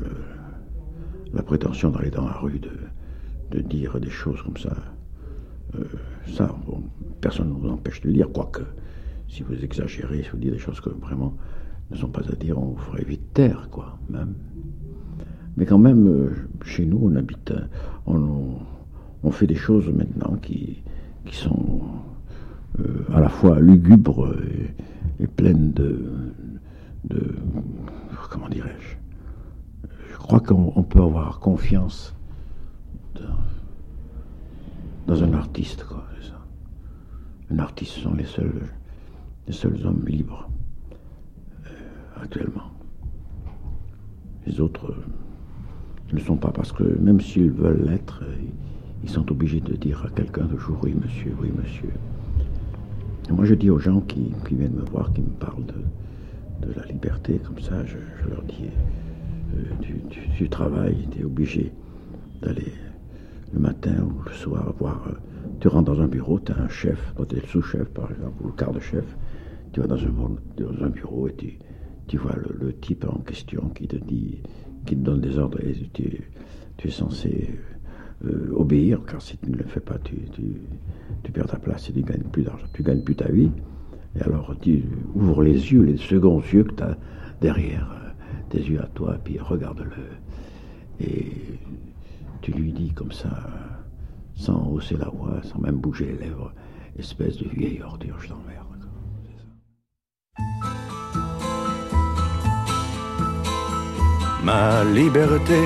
[1.32, 4.76] la prétention d'aller dans la rue de, dire des choses comme ça.
[5.76, 5.84] Euh,
[6.36, 6.54] ça,
[7.20, 8.62] personne ne vous empêche de le dire, quoique,
[9.28, 11.36] si vous exagérez, si vous dites des choses que vraiment
[11.90, 14.34] ne sont pas à dire, on vous ferait vite taire, quoi, même.
[15.60, 16.30] Mais quand même, euh,
[16.64, 17.52] chez nous, on habite,
[18.06, 18.56] on,
[19.22, 20.82] on, fait des choses maintenant qui,
[21.32, 21.82] sont
[23.12, 24.34] à la fois lugubres
[25.20, 26.32] et, pleines de,
[27.04, 27.34] de
[28.30, 28.96] comment dirais-je?
[30.12, 32.16] Je crois qu'on peut avoir confiance
[35.06, 36.06] dans, un artiste, quoi.
[36.22, 36.38] Ça.
[37.50, 38.62] Un artiste sont les seuls,
[39.46, 40.48] les seuls hommes libres
[42.18, 42.70] actuellement.
[44.46, 44.94] Les autres
[46.12, 48.22] ne le sont pas parce que même s'ils veulent l'être,
[49.02, 51.90] ils sont obligés de dire à quelqu'un toujours oui monsieur, oui monsieur.
[53.30, 57.40] moi je dis aux gens qui, viennent me voir, qui me parlent de, la liberté,
[57.42, 57.96] comme ça, je,
[58.28, 58.68] leur dis
[59.56, 59.62] euh,
[60.36, 61.72] tu, travailles, tu es obligé
[62.42, 62.72] d'aller
[63.52, 65.06] le matin ou le soir voir.
[65.08, 65.12] Euh,
[65.60, 68.42] tu rentres dans un bureau, tu as un chef, tu es le sous-chef par exemple,
[68.42, 69.04] ou le quart de chef.
[69.72, 70.10] Tu vas dans un,
[70.56, 71.58] dans un bureau et tu,
[72.08, 74.42] tu vois le, type en question qui te dit,
[74.86, 76.22] qui te donne des ordres et tu,
[76.84, 77.58] es censé
[78.24, 80.16] euh, obéir, car si tu ne le fais pas, tu,
[81.32, 83.50] perds ta place et tu gagnes plus d'argent, tu gagnes plus ta vie.
[84.16, 84.82] Et alors tu
[85.14, 86.96] ouvres les yeux, les seconds yeux que tu as
[87.40, 88.10] derrière euh,
[88.48, 91.06] tes yeux à toi, puis regarde-le.
[91.06, 91.30] Et
[92.42, 93.48] tu lui dis comme ça,
[94.34, 96.52] sans hausser la voix, sans même bouger les lèvres,
[96.98, 98.70] espèce de vieille ordure, je t'emmerde.
[104.42, 105.60] Ma liberté,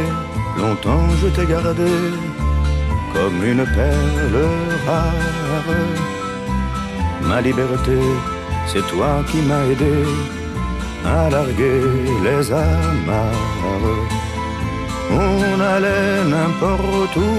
[0.59, 1.93] longtemps je t'ai gardé
[3.13, 4.39] comme une perle
[4.87, 5.75] rare.
[7.23, 7.99] Ma liberté,
[8.67, 10.05] c'est toi qui m'as aidé
[11.05, 11.83] à larguer
[12.25, 14.05] les amarres.
[15.13, 17.31] On allait n'importe où,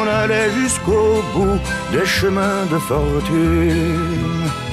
[0.00, 1.58] on allait jusqu'au bout
[1.90, 4.63] des chemins de fortune.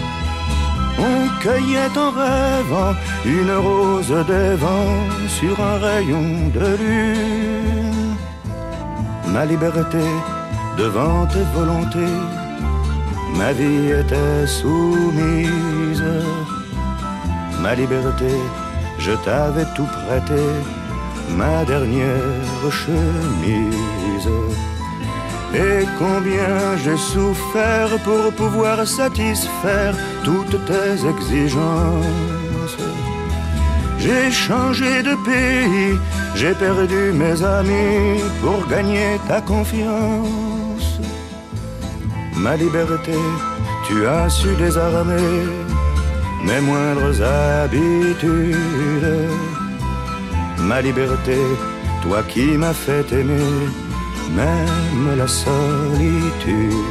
[0.99, 2.93] On cueillait en rêvant
[3.25, 8.15] une rose des vents sur un rayon de lune.
[9.27, 10.05] Ma liberté
[10.77, 12.17] devant tes volontés,
[13.37, 16.03] ma vie était soumise.
[17.61, 18.33] Ma liberté,
[18.99, 20.43] je t'avais tout prêté,
[21.37, 24.27] ma dernière chemise.
[25.53, 29.93] Et combien j'ai souffert pour pouvoir satisfaire
[30.23, 32.77] toutes tes exigences.
[33.99, 35.99] J'ai changé de pays,
[36.35, 40.99] j'ai perdu mes amis pour gagner ta confiance.
[42.37, 43.17] Ma liberté,
[43.87, 45.45] tu as su désarmer
[46.45, 48.55] mes moindres habitudes.
[50.59, 51.37] Ma liberté,
[52.01, 53.67] toi qui m'as fait aimer
[54.35, 56.81] même la solitude.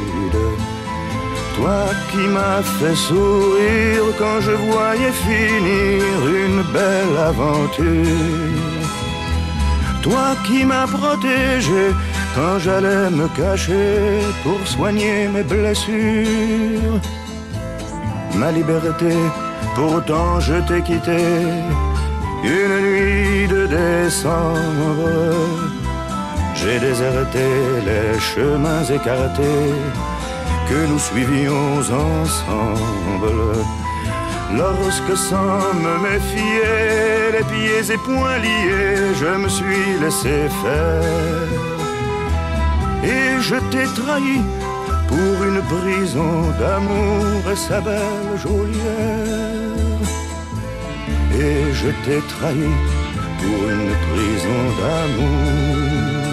[1.55, 6.03] Toi qui m'as fait sourire quand je voyais finir
[6.45, 8.81] une belle aventure.
[10.01, 11.93] Toi qui m'as protégé
[12.35, 16.99] quand j'allais me cacher pour soigner mes blessures.
[18.35, 19.13] Ma liberté,
[19.75, 21.21] pourtant je t'ai quitté
[22.43, 25.70] une nuit de décembre
[26.61, 27.45] j'ai déserté
[27.85, 29.73] les chemins écartés
[30.69, 33.41] que nous suivions ensemble.
[34.55, 41.49] Lorsque sans me méfier, les pieds et poings liés, je me suis laissé faire.
[43.03, 44.39] Et je t'ai trahi
[45.07, 50.01] pour une prison d'amour et sa belle geôlière.
[51.43, 52.71] Et je t'ai trahi
[53.39, 56.30] pour une prison d'amour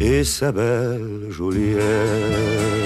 [0.00, 2.76] et sa belle Juliette.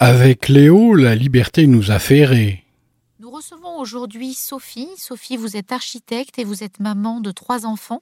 [0.00, 2.64] Avec Léo, la liberté nous a ferré.
[3.18, 4.88] Nous recevons aujourd'hui Sophie.
[4.96, 8.00] Sophie, vous êtes architecte et vous êtes maman de trois enfants.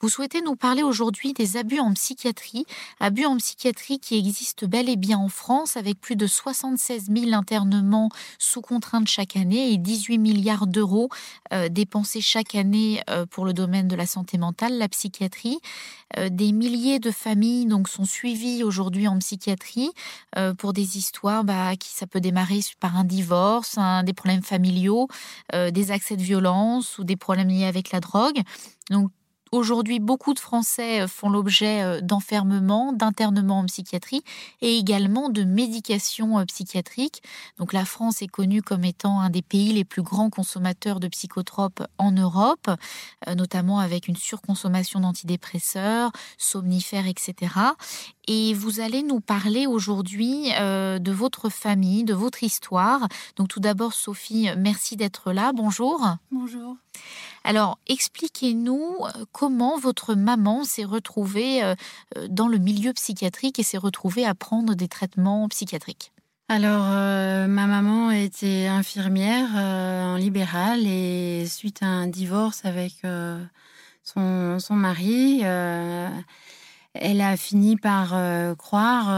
[0.00, 2.66] Vous souhaitez nous parler aujourd'hui des abus en psychiatrie,
[3.00, 7.32] abus en psychiatrie qui existent bel et bien en France avec plus de 76 000
[7.32, 11.08] internements sous contrainte chaque année et 18 milliards d'euros
[11.52, 15.58] euh, dépensés chaque année euh, pour le domaine de la santé mentale, la psychiatrie.
[16.16, 19.90] Euh, des milliers de familles donc sont suivies aujourd'hui en psychiatrie
[20.58, 25.08] pour des histoires bah, qui ça peut démarrer par un divorce, des problèmes familiaux,
[25.52, 28.40] des accès de violence ou des problèmes liés avec la drogue.
[28.90, 29.10] Donc
[29.50, 34.22] Aujourd'hui, beaucoup de Français euh, font l'objet euh, d'enfermement, d'internement en psychiatrie
[34.60, 37.22] et également de médication euh, psychiatrique.
[37.58, 41.08] Donc la France est connue comme étant un des pays les plus grands consommateurs de
[41.08, 42.70] psychotropes en Europe,
[43.34, 47.52] notamment avec une surconsommation d'antidépresseurs, somnifères, etc.
[48.26, 53.08] Et vous allez nous parler aujourd'hui de votre famille, de votre histoire.
[53.36, 55.52] Donc tout d'abord, Sophie, merci d'être là.
[55.54, 56.00] Bonjour.
[56.30, 56.76] Bonjour.
[57.44, 58.96] Alors, expliquez-nous
[59.38, 61.76] comment votre maman s'est retrouvée euh,
[62.16, 66.10] euh, dans le milieu psychiatrique et s'est retrouvée à prendre des traitements psychiatriques?
[66.48, 73.02] Alors, ma maman était infirmière en libéral et suite à un divorce avec
[74.02, 78.16] son, mari, elle a fini par
[78.56, 79.08] croire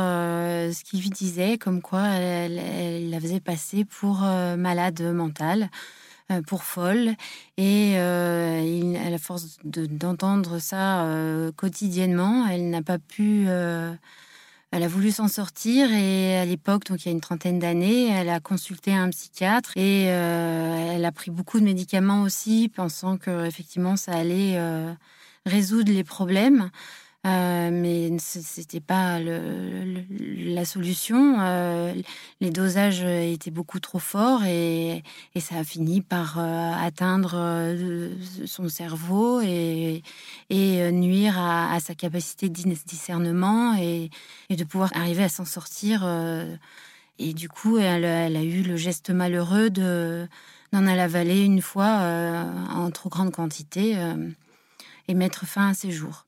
[0.73, 5.71] ce qu'il lui disait, comme quoi elle, la faisait passer pour malade mentale.
[6.31, 7.15] Euh, pour folle.
[7.57, 13.47] Et euh, à la force d'entendre ça euh, quotidiennement, elle n'a pas pu.
[14.73, 18.09] elle a voulu s'en sortir et à l'époque, donc il y a une trentaine d'années,
[18.09, 23.47] elle a consulté un psychiatre et elle a pris beaucoup de médicaments aussi, pensant que
[23.47, 24.61] effectivement ça allait
[25.45, 26.71] résoudre les problèmes.
[27.27, 31.37] Euh, mais c'était pas la solution.
[31.41, 31.95] Euh,
[32.41, 35.03] les dosages étaient beaucoup trop forts et,
[35.39, 37.75] ça a fini par euh, atteindre
[38.47, 40.03] son cerveau et,
[40.51, 42.55] nuire à, sa capacité de
[42.87, 44.11] discernement et,
[44.51, 46.07] de pouvoir arriver à s'en sortir.
[47.19, 50.27] et du coup, elle, elle, a eu le geste malheureux de
[50.73, 52.01] d'en avaler une fois
[52.71, 53.97] en trop grande quantité
[55.09, 56.27] et mettre fin à ses jours.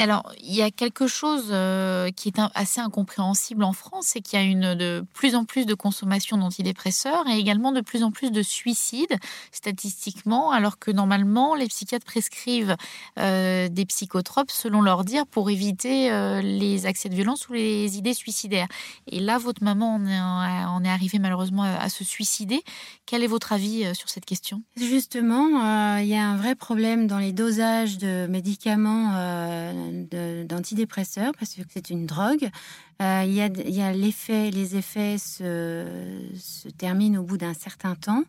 [0.00, 4.40] Alors, il y a quelque chose euh, qui est assez incompréhensible en France, c'est qu'il
[4.40, 8.30] y a de plus en plus de consommation d'antidépresseurs et également de plus en plus
[8.30, 9.16] de suicides
[9.50, 12.76] statistiquement, alors que normalement les psychiatres prescrivent
[13.18, 17.98] euh, des psychotropes selon leur dire pour éviter euh, les accès de violence ou les
[17.98, 18.68] idées suicidaires.
[19.08, 22.62] Et là, votre maman en est, arrivée malheureusement à, se suicider.
[23.04, 24.62] Quel est votre avis sur cette question?
[24.76, 31.62] Justement, il y a un vrai problème dans les dosages de médicaments d'antidépresseurs parce que
[31.72, 32.48] c'est une drogue.
[33.00, 35.86] Euh, il y a, l'effet, les effets se,
[36.78, 38.24] terminent au bout d'un certain temps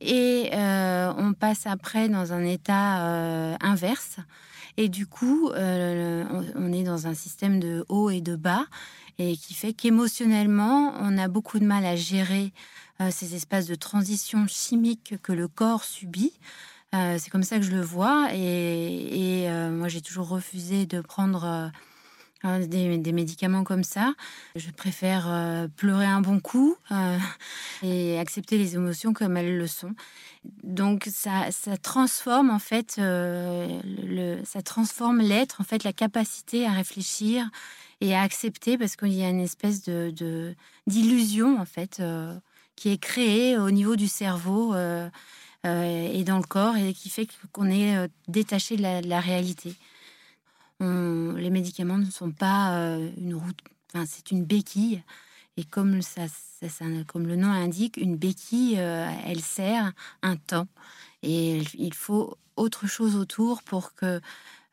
[0.00, 4.16] et euh, on passe après dans un état euh, inverse.
[4.76, 8.66] Et du coup, on, est dans un système de haut et de bas
[9.18, 12.52] et qui fait qu'émotionnellement, on a beaucoup de mal à gérer
[13.10, 16.32] ces espaces de transition chimique que le corps subit.
[16.94, 18.28] Euh, c'est comme ça que je le vois.
[18.32, 21.72] Et, euh, moi, j'ai toujours refusé de prendre
[22.44, 24.14] euh, des, médicaments comme ça.
[24.54, 26.76] Je préfère pleurer un bon coup
[27.82, 29.94] et accepter les émotions comme elles le sont.
[30.62, 31.48] Donc, ça,
[31.82, 37.48] transforme en fait, le, ça transforme l'être, en fait, la capacité à réfléchir
[38.00, 40.54] et à accepter, parce qu'il y a une espèce de
[40.86, 42.02] d'illusion en fait
[42.76, 44.74] qui est créée au niveau du cerveau.
[45.64, 49.74] Euh, et dans le corps et qui fait qu'on est euh, détaché de la, réalité.
[50.80, 53.58] les médicaments ne sont pas euh, une route,
[53.94, 55.02] enfin, c'est une béquille.
[55.56, 56.22] Et comme, ça,
[57.06, 59.92] comme le nom indique, une béquille, elle sert
[60.22, 60.66] un temps.
[61.22, 64.20] Et il faut autre chose autour pour que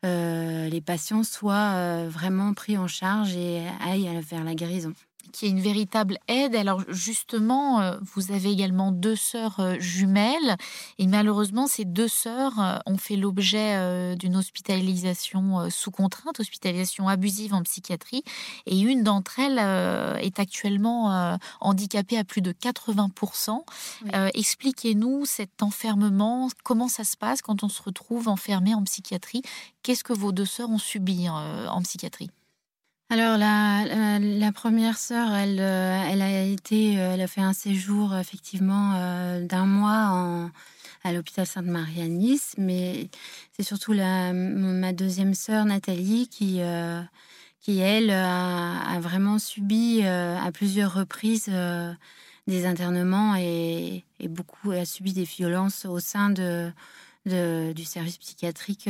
[0.02, 4.92] les patients soient vraiment pris en charge et aillent vers la guérison
[5.32, 6.54] qui est une véritable aide.
[6.54, 10.56] Alors justement, euh, vous avez également deux sœurs euh, jumelles.
[10.98, 17.54] Et malheureusement, ces deux sœurs euh, ont fait l'objet d'une hospitalisation sous contrainte, hospitalisation abusive
[17.54, 18.22] en psychiatrie.
[18.66, 19.58] Et une d'entre elles
[20.22, 23.60] est actuellement handicapée à plus de 80%.
[24.34, 29.42] Expliquez-nous cet enfermement, comment ça se passe quand on se retrouve enfermé en psychiatrie?
[29.82, 32.30] Qu'est-ce que vos deux sœurs ont subi en psychiatrie?
[33.12, 38.94] Alors la, première sœur, elle, euh, a été, euh, elle a fait un séjour effectivement
[38.96, 40.50] euh, d'un mois
[41.04, 43.10] à l'hôpital Sainte-Marie à Nice, mais
[43.52, 46.60] c'est surtout ma deuxième sœur Nathalie qui,
[47.60, 51.50] qui elle a, vraiment subi à plusieurs reprises
[52.46, 58.88] des internements et, beaucoup a subi des violences au sein du service psychiatrique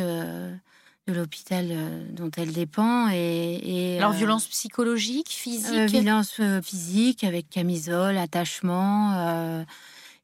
[1.09, 3.09] de l'hôpital euh, dont elle dépend.
[3.11, 9.65] Et, Alors, euh, violence psychologique, physique euh, Violence physique avec camisole, attachement.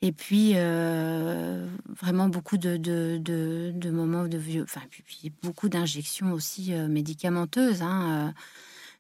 [0.03, 4.63] et puis, vraiment beaucoup de, de, de, moments de vieux.
[4.63, 7.83] Enfin, puis, beaucoup d'injections aussi médicamenteuses.
[7.83, 8.33] Hein,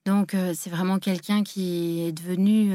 [0.04, 2.72] donc, c'est vraiment quelqu'un qui est devenu.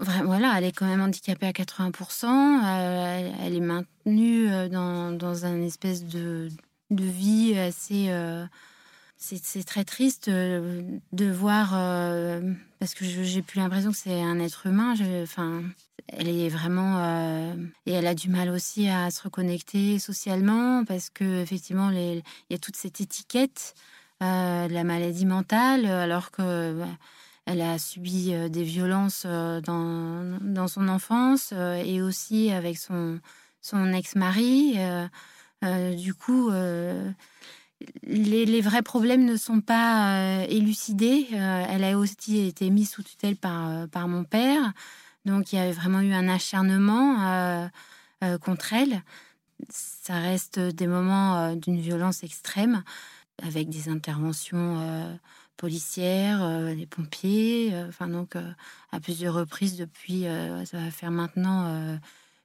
[0.00, 3.34] voilà, elle est quand même handicapée à 80%.
[3.40, 6.48] elle est maintenue dans, dans un espèce de
[6.94, 8.10] de vie assez.
[9.16, 11.70] c'est très triste de voir,
[12.78, 14.94] parce que j'ai plus l'impression que c'est un être humain.
[15.22, 15.62] Enfin,
[16.08, 17.54] elle est vraiment
[17.86, 22.54] et elle a du mal aussi à se reconnecter socialement parce que effectivement, il y
[22.54, 23.74] a toute cette étiquette
[24.20, 26.88] de la maladie mentale, alors que bah,
[27.46, 32.78] elle a subi euh, des violences euh, dans, dans son enfance euh, et aussi avec
[32.78, 33.20] son,
[33.60, 34.76] son ex-mari.
[35.96, 36.50] Du coup,
[38.02, 41.28] les, les, vrais problèmes ne sont pas élucidés.
[41.32, 44.72] elle a aussi été mise sous tutelle par, mon père.
[45.24, 47.70] Donc, il y a vraiment eu un acharnement
[48.42, 49.02] contre elle.
[49.70, 52.82] Ça reste des moments d'une violence extrême
[53.42, 55.18] avec des interventions
[55.56, 58.52] policières, euh, les pompiers, euh, enfin donc euh,
[58.92, 60.24] à plusieurs reprises depuis,
[60.66, 61.98] ça va faire maintenant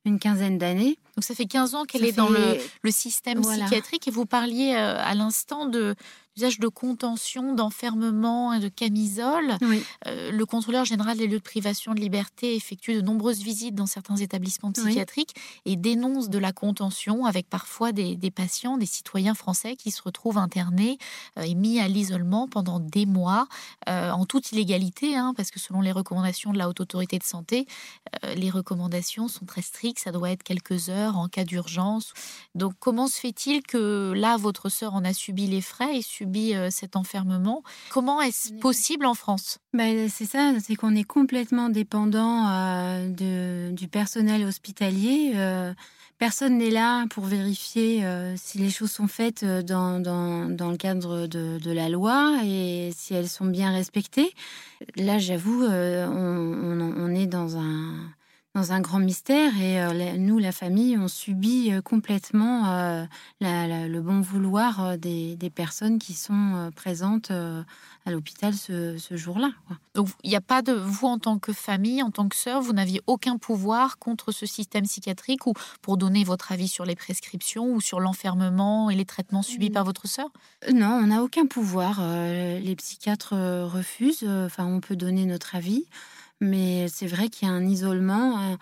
[0.05, 0.97] une quinzaine d'années.
[1.15, 4.73] Donc ça fait 15 ans qu'elle est dans le, le système psychiatrique et vous parliez
[4.73, 5.95] à l'instant de
[6.37, 9.57] de contention, d'enfermement et de camisole.
[10.07, 13.85] Euh, le contrôleur général des lieux de privation de liberté effectue de nombreuses visites dans
[13.85, 19.75] certains établissements psychiatriques et dénonce de la contention avec parfois des, patients, des citoyens français
[19.75, 20.97] qui se retrouvent internés
[21.37, 23.47] euh, et mis à l'isolement pendant des mois
[23.89, 27.23] euh, en toute illégalité, hein, parce que selon les recommandations de la Haute Autorité de
[27.23, 27.67] Santé,
[28.35, 32.13] les recommandations sont très strictes, ça doit être quelques heures en cas d'urgence.
[32.55, 36.53] Donc comment se fait-il que là, votre sœur en a subi les frais et subi
[36.53, 37.63] euh, cet enfermement.
[37.91, 39.59] Comment est-ce possible en France?
[39.73, 45.31] Ben, C'est ça, c'est qu'on est complètement dépendant euh, de, du personnel hospitalier.
[45.35, 45.73] Euh,
[46.17, 48.03] personne n'est là pour vérifier
[48.35, 52.91] si les choses sont faites dans, dans, dans le cadre de, de, la loi et
[52.93, 54.33] si elles sont bien respectées.
[54.97, 57.93] Là, j'avoue, on, on, est dans un
[58.55, 63.05] dans un grand mystère et euh, nous, la famille, on subit euh, complètement euh,
[63.41, 69.49] le bon vouloir des, personnes qui sont présentes à l'hôpital ce, jour-là.
[69.95, 72.61] Donc il n'y a pas de vous en tant que famille, en tant que sœur,
[72.61, 76.95] vous n'aviez aucun pouvoir contre ce système psychiatrique ou pour donner votre avis sur les
[76.95, 80.29] prescriptions ou sur l'enfermement et les traitements subis par votre sœur?
[80.71, 81.99] Non, on n'a aucun pouvoir.
[82.01, 83.33] les psychiatres
[83.65, 84.27] refusent.
[84.27, 85.85] Enfin, on peut donner notre avis.
[86.41, 88.39] Mais c'est vrai qu'il y a un isolement.
[88.39, 88.55] Euh,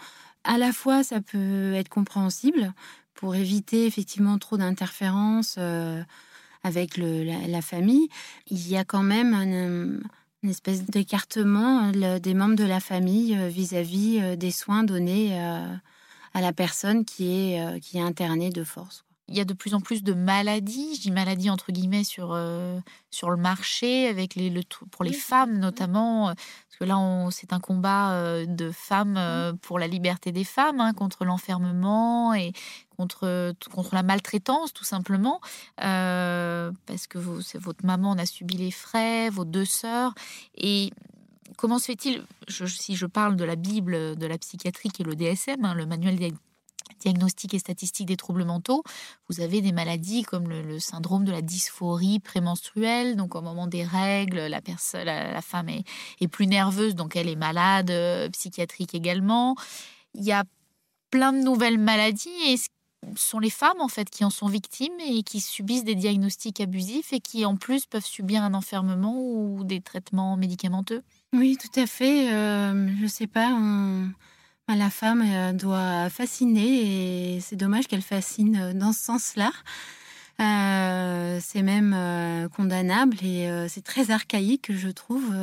[0.44, 2.74] à la fois, ça peut être compréhensible
[3.14, 6.02] pour éviter effectivement trop d'interférences euh,
[6.64, 8.10] avec la, famille.
[8.48, 10.02] Il y a quand même
[10.44, 16.54] une espèce d'écartement euh, des membres de la famille vis-à-vis des soins donnés à la
[16.54, 20.04] personne qui est, qui est internée de force il y a de plus en plus
[20.04, 22.80] de maladies, je dis maladies entre guillemets sur, euh,
[23.12, 24.62] sur le marché, avec les, le,
[24.92, 29.80] pour les femmes notamment, euh, parce que là c'est un combat euh, de femmes pour
[29.80, 32.54] la liberté des femmes, hein, contre l'enfermement et
[32.96, 35.42] contre, contre la maltraitance tout simplement,
[35.76, 40.14] parce que vous, votre maman en a subi les frais, vos deux sœurs,
[40.56, 40.92] et
[41.58, 45.16] comment se fait-il, si je parle de la Bible de la psychiatrie qui est le
[45.16, 46.18] DSM, hein, le manuel
[47.00, 48.84] diagnostic et statistique des troubles mentaux,
[49.30, 53.16] vous avez des maladies comme le, syndrome de la dysphorie prémenstruelle.
[53.16, 54.62] Donc, au moment des règles, la,
[55.04, 59.56] la, femme est, plus nerveuse, donc elle est malade, euh, psychiatrique également.
[60.14, 60.44] Il y a
[61.12, 62.68] plein de nouvelles maladies et ce
[63.16, 67.14] sont les femmes en fait qui en sont victimes et qui subissent des diagnostics abusifs
[67.14, 71.04] et qui en plus peuvent subir un enfermement ou des traitements médicamenteux.
[71.34, 72.34] Oui, tout à fait.
[72.34, 73.52] Euh, je sais pas.
[74.76, 79.52] La femme euh, doit fasciner et c'est dommage qu'elle fascine euh, dans ce sens-là.
[80.40, 81.96] Euh, c'est même
[82.56, 85.34] condamnable et c'est très archaïque, je trouve.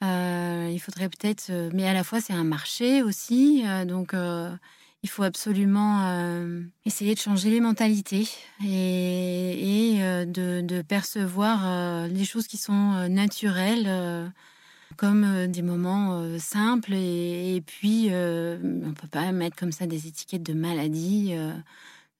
[0.00, 6.08] il faudrait peut-être, mais à la fois c'est un marché aussi, donc il faut absolument
[6.84, 8.28] essayer de changer les mentalités
[8.64, 14.30] et, de, percevoir les choses qui sont naturelles
[14.96, 19.86] comme euh, des moments euh, simples et, puis euh, on peut pas mettre comme ça
[19.86, 21.34] des étiquettes de maladie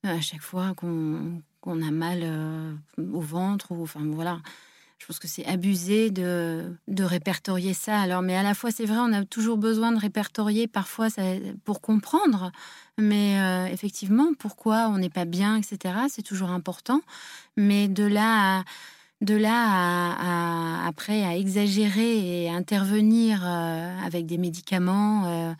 [0.03, 2.23] à chaque fois qu'on a mal
[2.97, 4.39] au ventre ou enfin voilà
[4.99, 7.99] je pense que c'est abusé de, de, répertorier ça.
[7.99, 11.21] Alors, mais à la fois, c'est vrai, on a toujours besoin de répertorier parfois ça,
[11.65, 12.51] pour comprendre.
[12.97, 13.37] Mais
[13.71, 17.01] effectivement, pourquoi on n'est pas bien, etc., c'est toujours important.
[17.57, 18.63] Mais de là à
[19.21, 25.53] de là à, après à exagérer et intervenir euh, avec des médicaments euh,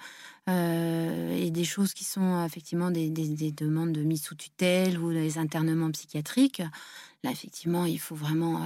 [0.49, 5.37] euh, et des choses qui sont effectivement des, demandes de mise sous tutelle ou des
[5.37, 6.61] internements psychiatriques,
[7.24, 8.61] là, effectivement, il faut vraiment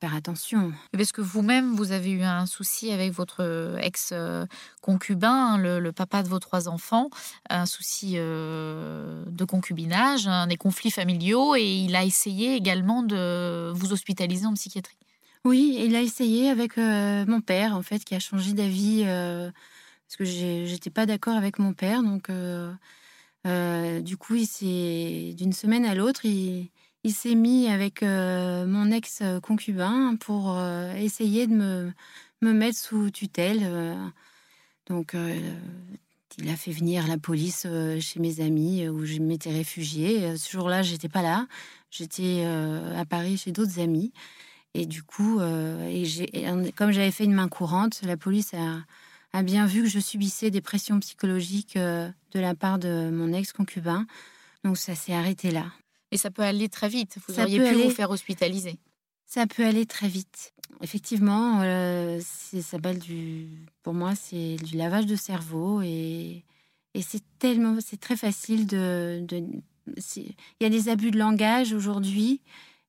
[0.00, 0.72] faire attention.
[0.92, 6.38] Parce que vous-même, vous avez eu un souci avec votre ex-concubin, le, papa de vos
[6.38, 7.10] trois enfants,
[7.50, 14.46] un souci de concubinage, des conflits familiaux, et il a essayé également de vous hospitaliser
[14.46, 14.96] en psychiatrie.
[15.44, 19.04] Oui, il a essayé avec mon père, en fait, qui a changé d'avis
[20.08, 22.02] parce que j'étais pas d'accord avec mon père.
[22.02, 22.72] Donc, euh,
[23.46, 26.70] euh, du coup, il d'une semaine à l'autre, il,
[27.12, 30.58] s'est mis avec euh, mon ex-concubin pour
[30.96, 31.92] essayer de me,
[32.42, 33.96] me, mettre sous tutelle.
[34.86, 35.14] donc,
[36.38, 37.66] il a fait venir la police
[38.00, 40.36] chez mes amis où je m'étais réfugiée.
[40.36, 41.46] Ce jour-là, j'étais pas là.
[41.90, 44.12] J'étais à Paris chez d'autres amis.
[44.74, 45.40] Et du coup,
[46.76, 48.78] comme j'avais fait une main courante, la police a
[49.32, 53.32] a bien vu que je subissais des pressions psychologiques euh, de la part de mon
[53.32, 54.06] ex-concubin.
[54.64, 55.66] Donc ça s'est arrêté là.
[56.10, 57.18] Et ça peut aller très vite.
[57.28, 58.78] Vous auriez pu vous faire hospitaliser.
[59.26, 60.54] Ça peut aller très vite.
[60.80, 63.46] Effectivement, euh, ça s'appelle du.
[63.82, 66.44] Pour moi, c'est du lavage de cerveau et,
[66.94, 69.20] et c'est tellement, c'est très facile de.
[69.22, 69.44] de
[70.16, 72.42] il y a des abus de langage aujourd'hui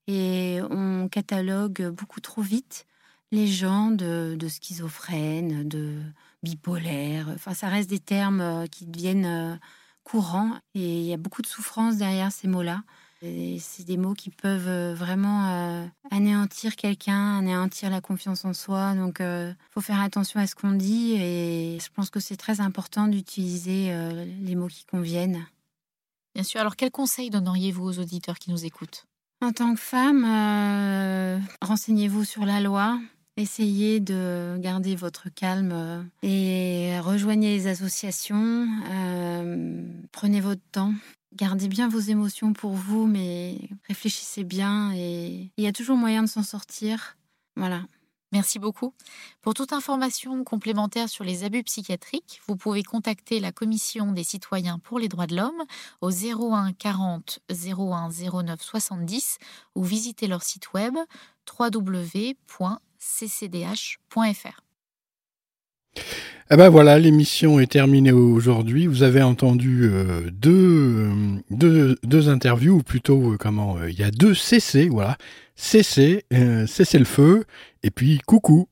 [0.07, 2.86] et on catalogue beaucoup trop vite
[3.32, 6.01] les gens de, de schizophrènes, de
[6.43, 7.28] bipolaire.
[7.34, 9.55] Enfin, ça reste des termes euh, qui deviennent euh,
[10.03, 12.84] courants et il y a beaucoup de souffrance derrière ces mots-là.
[13.22, 18.95] C'est des mots qui peuvent euh, vraiment anéantir quelqu'un, anéantir la confiance en soi.
[18.95, 22.61] Donc, il faut faire attention à ce qu'on dit et je pense que c'est très
[22.61, 23.93] important d'utiliser
[24.41, 25.45] les mots qui conviennent.
[26.36, 26.61] Bien sûr.
[26.61, 29.05] Alors, quels conseils donneriez-vous aux auditeurs qui nous écoutent?
[29.41, 30.24] En tant que femme,
[31.61, 32.99] renseignez-vous sur la loi,
[33.39, 38.67] Essayez de garder votre calme euh, et rejoignez les associations.
[38.91, 40.93] Euh, prenez votre temps.
[41.39, 46.21] Gardez bien vos émotions pour vous, mais réfléchissez bien et il y a toujours moyen
[46.21, 47.15] de s'en sortir.
[47.55, 47.83] Voilà.
[48.33, 48.93] Merci beaucoup.
[49.41, 54.79] Pour toute information complémentaire sur les abus psychiatriques, vous pouvez contacter la Commission des citoyens
[54.79, 55.63] pour les droits de l'homme
[56.01, 58.09] au 01 40 01
[58.43, 59.37] 09 70
[59.75, 60.95] ou visiter leur site web
[61.57, 62.35] www
[62.99, 64.68] ccdh.fr.
[66.51, 68.87] Eh ben voilà, l'émission est terminée aujourd'hui.
[68.87, 71.07] Vous avez entendu euh, deux,
[71.51, 75.15] deux, deux, interviews, ou plutôt, euh, comment, euh, il y a deux CC, voilà.
[75.55, 76.25] CC,
[76.65, 77.43] CC le feu,
[77.83, 78.67] et puis coucou.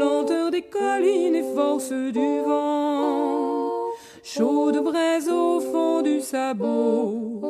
[0.00, 3.70] Lenteur des collines et force du vent,
[4.24, 7.42] chaude braise au fond du sabot,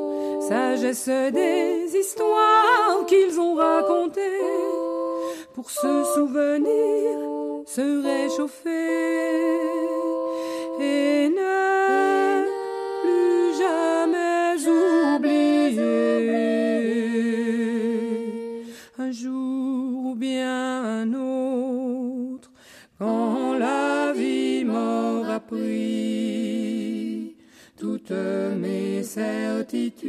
[0.46, 4.20] sagesse des histoires qu'ils ont racontées
[5.58, 7.18] pour se souvenir,
[7.66, 8.70] se réchauffer
[10.80, 12.44] et ne
[13.02, 14.54] plus jamais
[15.16, 15.82] oublier.
[19.00, 22.52] Un jour ou bien un autre
[22.96, 27.34] quand la vie m'aura pris
[27.76, 28.12] toutes
[28.62, 30.08] mes certitudes,